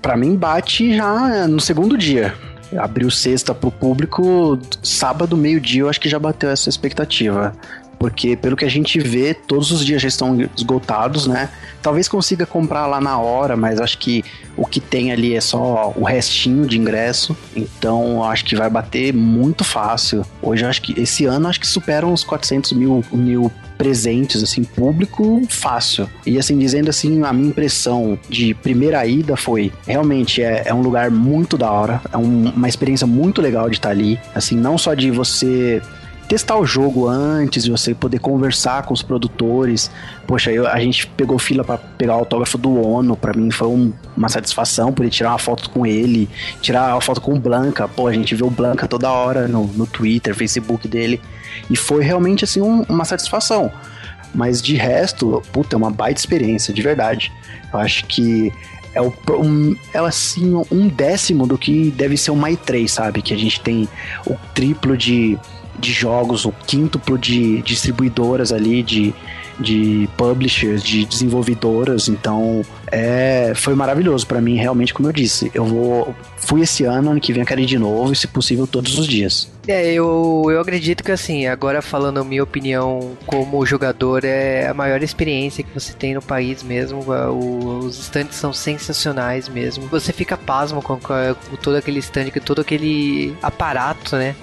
Para 0.00 0.16
mim 0.16 0.36
bate 0.36 0.96
já 0.96 1.46
no 1.48 1.60
segundo 1.60 1.96
dia 1.96 2.34
abriu 2.78 3.10
sexta 3.10 3.54
pro 3.54 3.70
público, 3.70 4.58
sábado, 4.82 5.36
meio-dia, 5.36 5.82
eu 5.82 5.88
acho 5.88 6.00
que 6.00 6.08
já 6.08 6.18
bateu 6.18 6.50
essa 6.50 6.68
expectativa. 6.68 7.54
Porque 7.98 8.36
pelo 8.36 8.56
que 8.56 8.64
a 8.64 8.70
gente 8.70 8.98
vê, 8.98 9.34
todos 9.34 9.70
os 9.70 9.84
dias 9.84 10.02
já 10.02 10.08
estão 10.08 10.36
esgotados, 10.56 11.26
né? 11.26 11.48
Talvez 11.82 12.08
consiga 12.08 12.46
comprar 12.46 12.86
lá 12.86 13.00
na 13.00 13.18
hora, 13.18 13.56
mas 13.56 13.80
acho 13.80 13.98
que 13.98 14.24
o 14.56 14.64
que 14.64 14.80
tem 14.80 15.12
ali 15.12 15.34
é 15.34 15.40
só 15.40 15.92
o 15.96 16.04
restinho 16.04 16.66
de 16.66 16.78
ingresso, 16.78 17.36
então 17.56 18.22
acho 18.24 18.44
que 18.44 18.54
vai 18.56 18.70
bater 18.70 19.12
muito 19.12 19.64
fácil. 19.64 20.24
Hoje 20.40 20.64
acho 20.64 20.80
que 20.82 20.98
esse 21.00 21.24
ano 21.24 21.48
acho 21.48 21.60
que 21.60 21.66
superam 21.66 22.12
uns 22.12 22.24
400 22.24 22.72
mil, 22.72 23.04
mil 23.12 23.52
presentes, 23.76 24.42
assim, 24.42 24.62
público 24.62 25.42
fácil. 25.48 26.08
E 26.24 26.38
assim, 26.38 26.58
dizendo 26.58 26.88
assim, 26.88 27.22
a 27.22 27.32
minha 27.32 27.48
impressão 27.48 28.18
de 28.28 28.54
primeira 28.54 29.04
ida 29.06 29.36
foi, 29.36 29.72
realmente 29.86 30.42
é, 30.42 30.62
é 30.66 30.74
um 30.74 30.80
lugar 30.80 31.10
muito 31.10 31.58
da 31.58 31.70
hora, 31.70 32.00
é 32.12 32.16
um, 32.16 32.50
uma 32.50 32.68
experiência 32.68 33.06
muito 33.06 33.42
legal 33.42 33.68
de 33.68 33.76
estar 33.76 33.90
ali, 33.90 34.18
assim, 34.34 34.56
não 34.56 34.78
só 34.78 34.94
de 34.94 35.10
você 35.10 35.82
testar 36.34 36.56
o 36.56 36.66
jogo 36.66 37.06
antes, 37.06 37.64
você 37.64 37.94
poder 37.94 38.18
conversar 38.18 38.82
com 38.82 38.92
os 38.92 39.02
produtores. 39.02 39.88
Poxa, 40.26 40.50
eu, 40.50 40.66
a 40.66 40.80
gente 40.80 41.06
pegou 41.06 41.38
fila 41.38 41.62
para 41.62 41.78
pegar 41.78 42.16
o 42.16 42.18
autógrafo 42.18 42.58
do 42.58 42.76
Ono, 42.84 43.16
para 43.16 43.32
mim 43.32 43.52
foi 43.52 43.68
um, 43.68 43.92
uma 44.16 44.28
satisfação 44.28 44.92
poder 44.92 45.10
tirar 45.10 45.30
uma 45.30 45.38
foto 45.38 45.70
com 45.70 45.86
ele, 45.86 46.28
tirar 46.60 46.92
uma 46.92 47.00
foto 47.00 47.20
com 47.20 47.34
o 47.34 47.38
Blanca. 47.38 47.86
Pô, 47.86 48.08
a 48.08 48.12
gente 48.12 48.34
vê 48.34 48.42
o 48.42 48.50
Blanca 48.50 48.88
toda 48.88 49.12
hora 49.12 49.46
no, 49.46 49.68
no 49.68 49.86
Twitter, 49.86 50.34
Facebook 50.34 50.88
dele, 50.88 51.20
e 51.70 51.76
foi 51.76 52.02
realmente 52.02 52.42
assim 52.42 52.60
um, 52.60 52.82
uma 52.88 53.04
satisfação. 53.04 53.70
Mas 54.34 54.60
de 54.60 54.74
resto, 54.74 55.40
puta, 55.52 55.76
é 55.76 55.78
uma 55.78 55.92
baita 55.92 56.18
experiência, 56.18 56.74
de 56.74 56.82
verdade. 56.82 57.30
Eu 57.72 57.78
acho 57.78 58.06
que 58.06 58.52
é, 58.92 59.00
o, 59.00 59.14
um, 59.38 59.76
é 59.92 59.98
assim, 59.98 60.60
um 60.68 60.88
décimo 60.88 61.46
do 61.46 61.56
que 61.56 61.92
deve 61.92 62.16
ser 62.16 62.32
o 62.32 62.36
Mai 62.36 62.56
3, 62.56 62.90
sabe? 62.90 63.22
Que 63.22 63.32
a 63.32 63.36
gente 63.36 63.60
tem 63.60 63.88
o 64.26 64.34
triplo 64.52 64.96
de 64.96 65.38
de 65.84 65.92
jogos, 65.92 66.44
o 66.44 66.52
quíntuplo 66.66 67.18
de 67.18 67.62
distribuidoras 67.62 68.52
ali, 68.52 68.82
de, 68.82 69.14
de 69.60 70.08
publishers, 70.16 70.82
de 70.82 71.04
desenvolvedoras. 71.04 72.08
Então, 72.08 72.62
é, 72.90 73.52
foi 73.54 73.74
maravilhoso 73.74 74.26
para 74.26 74.40
mim, 74.40 74.56
realmente, 74.56 74.92
como 74.92 75.08
eu 75.08 75.12
disse. 75.12 75.50
Eu 75.54 75.64
vou. 75.64 76.14
Fui 76.36 76.60
esse 76.60 76.84
ano, 76.84 77.10
ano 77.10 77.20
que 77.20 77.32
vem 77.32 77.42
eu 77.42 77.46
quero 77.46 77.60
ir 77.60 77.66
de 77.66 77.78
novo, 77.78 78.12
e 78.12 78.16
se 78.16 78.26
possível, 78.26 78.66
todos 78.66 78.98
os 78.98 79.06
dias. 79.06 79.50
É, 79.66 79.92
eu, 79.92 80.44
eu 80.50 80.60
acredito 80.60 81.02
que 81.02 81.10
assim, 81.10 81.46
agora 81.46 81.80
falando 81.80 82.22
minha 82.22 82.42
opinião 82.42 83.16
como 83.26 83.64
jogador, 83.64 84.22
é 84.24 84.68
a 84.68 84.74
maior 84.74 85.02
experiência 85.02 85.64
que 85.64 85.72
você 85.72 85.94
tem 85.94 86.14
no 86.14 86.20
país 86.20 86.62
mesmo. 86.62 87.02
Os 87.80 87.98
estandes 87.98 88.36
são 88.36 88.52
sensacionais 88.52 89.48
mesmo. 89.48 89.86
Você 89.86 90.12
fica 90.12 90.36
pasmo 90.36 90.82
com, 90.82 90.98
com 90.98 91.56
todo 91.62 91.76
aquele 91.76 91.98
stand, 92.00 92.30
com 92.30 92.40
todo 92.40 92.60
aquele 92.60 93.34
aparato, 93.42 94.16
né? 94.16 94.34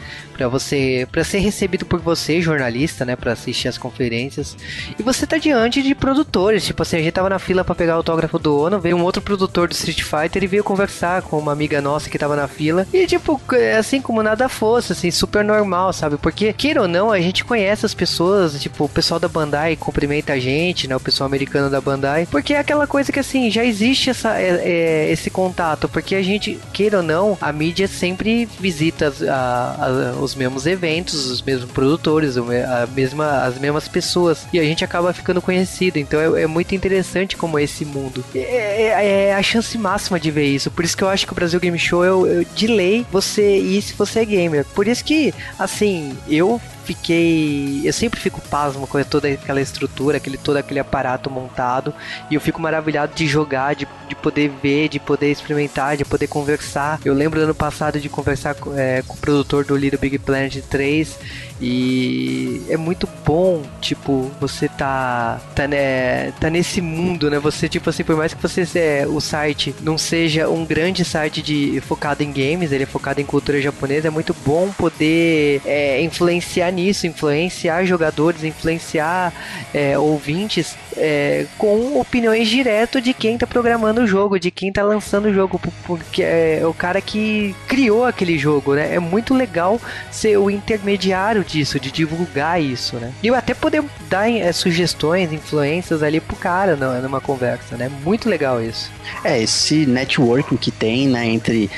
para 0.41 0.47
você 0.47 1.07
para 1.11 1.23
ser 1.23 1.37
recebido 1.39 1.85
por 1.85 1.99
você 1.99 2.41
jornalista 2.41 3.05
né 3.05 3.15
para 3.15 3.33
assistir 3.33 3.67
as 3.67 3.77
conferências 3.77 4.57
e 4.97 5.03
você 5.03 5.27
tá 5.27 5.37
diante 5.37 5.83
de 5.83 5.93
produtores 5.93 6.65
tipo 6.65 6.81
assim 6.81 6.97
a 6.97 6.99
gente 6.99 7.11
tava 7.11 7.29
na 7.29 7.37
fila 7.37 7.63
para 7.63 7.75
pegar 7.75 7.99
o 7.99 8.03
do 8.39 8.59
Ono 8.59 8.79
veio 8.79 8.97
um 8.97 9.03
outro 9.03 9.21
produtor 9.21 9.67
do 9.67 9.73
Street 9.73 10.01
Fighter 10.01 10.43
e 10.43 10.47
veio 10.47 10.63
conversar 10.63 11.21
com 11.21 11.37
uma 11.37 11.51
amiga 11.51 11.79
nossa 11.81 12.09
que 12.09 12.17
tava 12.17 12.35
na 12.35 12.47
fila 12.47 12.87
e 12.91 13.05
tipo 13.05 13.39
é 13.53 13.77
assim 13.77 14.01
como 14.01 14.23
nada 14.23 14.49
fosse 14.49 14.93
assim 14.93 15.11
super 15.11 15.43
normal 15.43 15.93
sabe 15.93 16.17
porque 16.17 16.51
queira 16.53 16.81
ou 16.81 16.87
não 16.87 17.11
a 17.11 17.19
gente 17.19 17.45
conhece 17.45 17.85
as 17.85 17.93
pessoas 17.93 18.59
tipo 18.59 18.85
o 18.85 18.89
pessoal 18.89 19.19
da 19.19 19.27
Bandai 19.27 19.75
cumprimenta 19.75 20.33
a 20.33 20.39
gente 20.39 20.87
né 20.87 20.95
o 20.95 20.99
pessoal 20.99 21.27
americano 21.27 21.69
da 21.69 21.79
Bandai 21.79 22.27
porque 22.29 22.53
é 22.53 22.59
aquela 22.59 22.87
coisa 22.87 23.11
que 23.11 23.19
assim 23.19 23.51
já 23.51 23.63
existe 23.63 24.09
essa 24.09 24.39
é, 24.39 24.61
é, 24.63 25.11
esse 25.11 25.29
contato 25.29 25.87
porque 25.87 26.15
a 26.15 26.23
gente 26.23 26.59
queira 26.73 26.97
ou 26.97 27.03
não 27.03 27.37
a 27.39 27.51
mídia 27.51 27.87
sempre 27.87 28.45
visita 28.59 29.13
a, 29.29 29.85
a, 29.85 30.21
os 30.21 30.31
os 30.31 30.35
mesmos 30.35 30.65
eventos, 30.65 31.25
os 31.29 31.41
mesmos 31.41 31.69
produtores, 31.71 32.37
a 32.37 32.87
mesma, 32.87 33.43
as 33.43 33.59
mesmas 33.59 33.87
pessoas. 33.87 34.47
E 34.51 34.59
a 34.59 34.63
gente 34.63 34.83
acaba 34.83 35.13
ficando 35.13 35.41
conhecido. 35.41 35.97
Então 35.97 36.19
é, 36.19 36.43
é 36.43 36.47
muito 36.47 36.73
interessante 36.73 37.35
como 37.35 37.59
esse 37.59 37.85
mundo. 37.85 38.20
É, 38.35 38.39
é, 38.39 39.27
é, 39.27 39.35
a 39.35 39.43
chance 39.43 39.77
máxima 39.77 40.19
de 40.19 40.31
ver 40.31 40.45
isso. 40.45 40.69
Por 40.71 40.85
isso 40.85 40.95
que 40.95 41.03
eu 41.03 41.09
acho 41.09 41.25
que 41.25 41.31
o 41.31 41.35
Brasil 41.35 41.59
Game 41.59 41.77
Show, 41.77 42.03
eu, 42.03 42.27
eu 42.27 42.45
de 42.55 42.67
lei, 42.67 43.05
você 43.11 43.57
ir 43.57 43.81
se 43.81 43.93
você 43.93 44.21
é 44.21 44.25
gamer. 44.25 44.65
Por 44.73 44.87
isso 44.87 45.03
que, 45.03 45.33
assim, 45.57 46.17
eu 46.27 46.61
fiquei. 46.93 47.81
Eu 47.85 47.93
sempre 47.93 48.19
fico 48.19 48.41
pasmo 48.41 48.85
com 48.85 49.01
toda 49.03 49.27
aquela 49.29 49.61
estrutura, 49.61 50.17
aquele, 50.17 50.37
todo 50.37 50.57
aquele 50.57 50.79
aparato 50.79 51.29
montado. 51.29 51.93
E 52.29 52.35
eu 52.35 52.41
fico 52.41 52.61
maravilhado 52.61 53.13
de 53.15 53.25
jogar, 53.25 53.75
de, 53.75 53.87
de 54.07 54.15
poder 54.15 54.51
ver, 54.61 54.89
de 54.89 54.99
poder 54.99 55.31
experimentar, 55.31 55.95
de 55.95 56.05
poder 56.05 56.27
conversar. 56.27 56.99
Eu 57.05 57.13
lembro 57.13 57.39
ano 57.39 57.55
passado 57.55 57.99
de 57.99 58.09
conversar 58.09 58.55
é, 58.75 59.03
com 59.07 59.13
o 59.13 59.17
produtor 59.17 59.63
do 59.63 59.75
Little 59.75 59.99
Big 59.99 60.19
Planet 60.19 60.57
3 60.69 61.17
e 61.61 62.63
é 62.69 62.75
muito 62.75 63.07
bom, 63.23 63.61
tipo, 63.79 64.31
você 64.39 64.67
tá, 64.67 65.39
tá, 65.53 65.67
né, 65.67 66.31
tá 66.39 66.49
nesse 66.49 66.81
mundo, 66.81 67.29
né? 67.29 67.37
Você, 67.37 67.69
tipo 67.69 67.87
assim, 67.87 68.03
por 68.03 68.15
mais 68.15 68.33
que 68.33 68.41
você 68.41 68.63
é, 68.79 69.05
o 69.07 69.21
site 69.21 69.75
não 69.81 69.95
seja 69.95 70.49
um 70.49 70.65
grande 70.65 71.05
site 71.05 71.39
de 71.39 71.79
focado 71.81 72.23
em 72.23 72.31
games, 72.31 72.71
ele 72.71 72.83
é 72.83 72.87
focado 72.87 73.21
em 73.21 73.25
cultura 73.25 73.61
japonesa, 73.61 74.07
é 74.07 74.11
muito 74.11 74.35
bom 74.43 74.71
poder 74.71 75.61
é, 75.63 76.01
influenciar 76.01 76.71
nisso, 76.71 76.80
influenciar 77.03 77.85
jogadores, 77.85 78.43
influenciar 78.43 79.33
é, 79.73 79.97
ouvintes 79.97 80.77
é, 80.97 81.45
com 81.57 81.99
opiniões 81.99 82.47
direto 82.47 83.01
de 83.01 83.13
quem 83.13 83.37
tá 83.37 83.47
programando 83.47 84.01
o 84.01 84.07
jogo, 84.07 84.39
de 84.39 84.51
quem 84.51 84.71
tá 84.71 84.83
lançando 84.83 85.25
o 85.25 85.33
jogo, 85.33 85.59
porque 85.85 86.23
é 86.23 86.61
o 86.65 86.73
cara 86.73 87.01
que 87.01 87.55
criou 87.67 88.05
aquele 88.05 88.37
jogo, 88.37 88.75
né? 88.75 88.93
É 88.93 88.99
muito 88.99 89.33
legal 89.33 89.79
ser 90.09 90.37
o 90.37 90.49
intermediário 90.49 91.43
disso, 91.43 91.79
de 91.79 91.91
divulgar 91.91 92.61
isso, 92.61 92.97
né? 92.97 93.11
E 93.23 93.29
até 93.29 93.53
poder 93.53 93.83
dar 94.09 94.29
é, 94.29 94.51
sugestões, 94.51 95.31
influências 95.31 96.03
ali 96.03 96.19
pro 96.19 96.35
cara 96.35 96.75
numa 96.75 97.21
conversa, 97.21 97.77
né? 97.77 97.89
Muito 98.03 98.29
legal 98.29 98.61
isso. 98.61 98.91
É, 99.23 99.41
esse 99.41 99.85
networking 99.85 100.57
que 100.57 100.71
tem, 100.71 101.07
né, 101.07 101.25
entre 101.25 101.69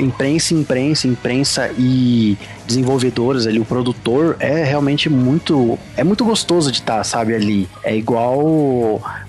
imprensa, 0.00 0.54
imprensa, 0.54 1.06
imprensa 1.06 1.70
e 1.78 2.36
desenvolvedores 2.66 3.46
ali, 3.46 3.60
o 3.60 3.64
produtor, 3.64 4.36
é 4.40 4.64
realmente 4.64 5.08
muito. 5.08 5.78
É 5.96 6.02
muito 6.02 6.24
gostoso 6.24 6.72
de 6.72 6.78
estar, 6.78 6.98
tá, 6.98 7.04
sabe, 7.04 7.34
ali. 7.34 7.68
É 7.84 7.94
igual 7.94 8.40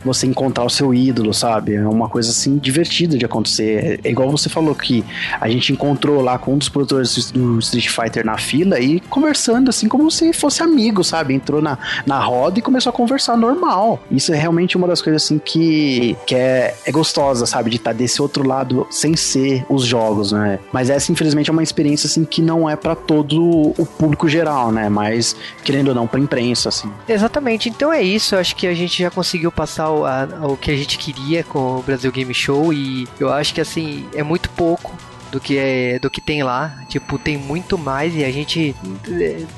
você 0.03 0.25
encontrar 0.25 0.63
o 0.63 0.69
seu 0.69 0.93
ídolo, 0.93 1.33
sabe? 1.33 1.75
É 1.75 1.87
uma 1.87 2.09
coisa 2.09 2.31
assim 2.31 2.57
divertida 2.57 3.17
de 3.17 3.25
acontecer. 3.25 3.99
É 4.03 4.09
igual 4.09 4.29
você 4.29 4.49
falou 4.49 4.73
que 4.75 5.03
a 5.39 5.49
gente 5.49 5.71
encontrou 5.71 6.21
lá 6.21 6.37
com 6.37 6.53
um 6.53 6.57
dos 6.57 6.69
produtores 6.69 7.31
do 7.31 7.59
Street 7.59 7.89
Fighter 7.89 8.25
na 8.25 8.37
fila 8.37 8.79
e 8.79 8.99
conversando 8.99 9.69
assim 9.69 9.87
como 9.87 10.09
se 10.09 10.33
fosse 10.33 10.63
amigo, 10.63 11.03
sabe? 11.03 11.33
Entrou 11.33 11.61
na, 11.61 11.77
na 12.05 12.19
roda 12.19 12.59
e 12.59 12.61
começou 12.61 12.89
a 12.89 12.93
conversar 12.93 13.37
normal. 13.37 13.99
Isso 14.11 14.33
é 14.33 14.37
realmente 14.37 14.77
uma 14.77 14.87
das 14.87 15.01
coisas 15.01 15.23
assim 15.23 15.39
que, 15.39 16.15
que 16.25 16.35
é, 16.35 16.75
é 16.85 16.91
gostosa, 16.91 17.45
sabe? 17.45 17.69
De 17.69 17.77
estar 17.77 17.91
tá 17.91 17.97
desse 17.97 18.21
outro 18.21 18.47
lado 18.47 18.87
sem 18.89 19.15
ser 19.15 19.65
os 19.69 19.83
jogos, 19.83 20.31
né? 20.31 20.59
Mas 20.71 20.89
essa, 20.89 21.11
infelizmente, 21.11 21.49
é 21.49 21.53
uma 21.53 21.63
experiência 21.63 22.07
assim 22.07 22.23
que 22.23 22.41
não 22.41 22.69
é 22.69 22.75
para 22.75 22.95
todo 22.95 23.73
o 23.77 23.85
público 23.85 24.27
geral, 24.27 24.71
né? 24.71 24.89
Mas, 24.89 25.35
querendo 25.63 25.89
ou 25.89 25.95
não, 25.95 26.07
pra 26.07 26.19
imprensa, 26.19 26.69
assim. 26.69 26.91
Exatamente. 27.07 27.69
Então 27.69 27.91
é 27.91 28.01
isso. 28.01 28.35
Eu 28.35 28.39
acho 28.39 28.55
que 28.55 28.67
a 28.67 28.73
gente 28.73 29.06
já 29.07 29.11
conseguiu 29.11 29.51
passar 29.51 29.89
o, 29.89 30.05
a, 30.05 30.27
o 30.43 30.57
que 30.57 30.69
a 30.69 30.75
gente 30.75 30.97
queria 30.97 31.43
com 31.43 31.77
o 31.77 31.81
Brasil 31.81 32.11
Game 32.11 32.33
Show 32.33 32.73
e 32.73 33.07
eu 33.19 33.31
acho 33.31 33.53
que, 33.53 33.61
assim, 33.61 34.07
é 34.13 34.21
muito 34.21 34.49
pouco 34.51 34.93
do 35.37 35.39
que 35.39 35.57
é 35.57 35.99
do 35.99 36.09
que 36.09 36.19
tem 36.19 36.43
lá. 36.43 36.83
Tipo, 36.89 37.19
tem 37.19 37.37
muito 37.37 37.77
mais 37.77 38.15
e 38.15 38.25
a 38.25 38.31
gente 38.31 38.75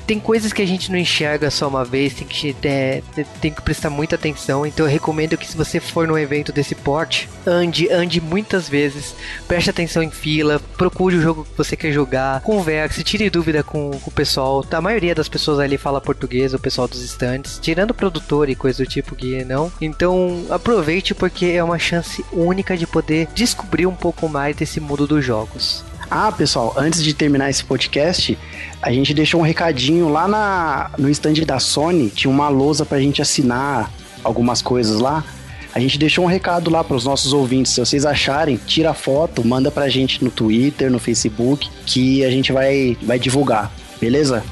tem 0.06 0.20
coisas 0.20 0.52
que 0.52 0.60
a 0.60 0.66
gente 0.66 0.92
não 0.92 0.98
enxerga 0.98 1.50
só 1.50 1.68
uma 1.68 1.84
vez, 1.84 2.12
tem 2.12 2.26
que 2.26 2.54
é, 2.62 3.02
tem 3.40 3.52
que 3.52 3.62
prestar 3.62 3.88
muita 3.88 4.14
atenção. 4.14 4.66
Então 4.66 4.84
eu 4.84 4.92
recomendo 4.92 5.38
que 5.38 5.46
se 5.46 5.56
você 5.56 5.80
for 5.80 6.06
num 6.06 6.18
evento 6.18 6.52
desse 6.52 6.74
porte, 6.74 7.28
ande, 7.46 7.90
ande 7.90 8.20
muitas 8.20 8.68
vezes, 8.68 9.14
preste 9.48 9.70
atenção 9.70 10.02
em 10.02 10.10
fila, 10.10 10.60
procure 10.76 11.16
o 11.16 11.22
jogo 11.22 11.44
que 11.44 11.56
você 11.56 11.76
quer 11.76 11.92
jogar, 11.92 12.42
converse, 12.42 13.02
tire 13.02 13.30
dúvida 13.30 13.62
com, 13.62 13.90
com 13.90 14.10
o 14.10 14.12
pessoal. 14.12 14.64
A 14.70 14.80
maioria 14.80 15.14
das 15.14 15.28
pessoas 15.28 15.58
ali 15.58 15.78
fala 15.78 16.00
português, 16.00 16.52
o 16.52 16.58
pessoal 16.58 16.86
dos 16.86 17.02
estantes, 17.02 17.58
tirando 17.60 17.92
o 17.92 17.94
produtor 17.94 18.50
e 18.50 18.54
coisa 18.54 18.84
do 18.84 18.88
tipo 18.88 19.16
que 19.16 19.44
não. 19.44 19.72
Então 19.80 20.44
aproveite 20.50 21.14
porque 21.14 21.46
é 21.46 21.64
uma 21.64 21.78
chance 21.78 22.24
única 22.32 22.76
de 22.76 22.86
poder 22.86 23.28
descobrir 23.34 23.86
um 23.86 23.94
pouco 23.94 24.28
mais 24.28 24.54
desse 24.54 24.78
mundo 24.78 25.06
dos 25.06 25.24
jogos. 25.24 25.69
Ah, 26.10 26.32
pessoal, 26.32 26.74
antes 26.76 27.04
de 27.04 27.14
terminar 27.14 27.50
esse 27.50 27.62
podcast, 27.62 28.36
a 28.82 28.90
gente 28.90 29.14
deixou 29.14 29.40
um 29.40 29.44
recadinho 29.44 30.08
lá 30.08 30.26
na, 30.26 30.90
no 30.98 31.08
stand 31.08 31.34
da 31.46 31.60
Sony, 31.60 32.10
tinha 32.10 32.28
uma 32.28 32.48
lousa 32.48 32.84
pra 32.84 32.98
gente 32.98 33.22
assinar 33.22 33.88
algumas 34.24 34.60
coisas 34.60 34.98
lá. 34.98 35.24
A 35.72 35.78
gente 35.78 35.96
deixou 35.96 36.24
um 36.24 36.26
recado 36.26 36.68
lá 36.68 36.82
para 36.82 36.96
os 36.96 37.04
nossos 37.04 37.32
ouvintes. 37.32 37.72
Se 37.72 37.78
vocês 37.78 38.04
acharem, 38.04 38.58
tira 38.66 38.92
foto, 38.92 39.46
manda 39.46 39.70
pra 39.70 39.88
gente 39.88 40.24
no 40.24 40.30
Twitter, 40.30 40.90
no 40.90 40.98
Facebook, 40.98 41.70
que 41.86 42.24
a 42.24 42.30
gente 42.30 42.50
vai, 42.50 42.96
vai 43.02 43.18
divulgar. 43.18 43.70
Beleza? 44.00 44.42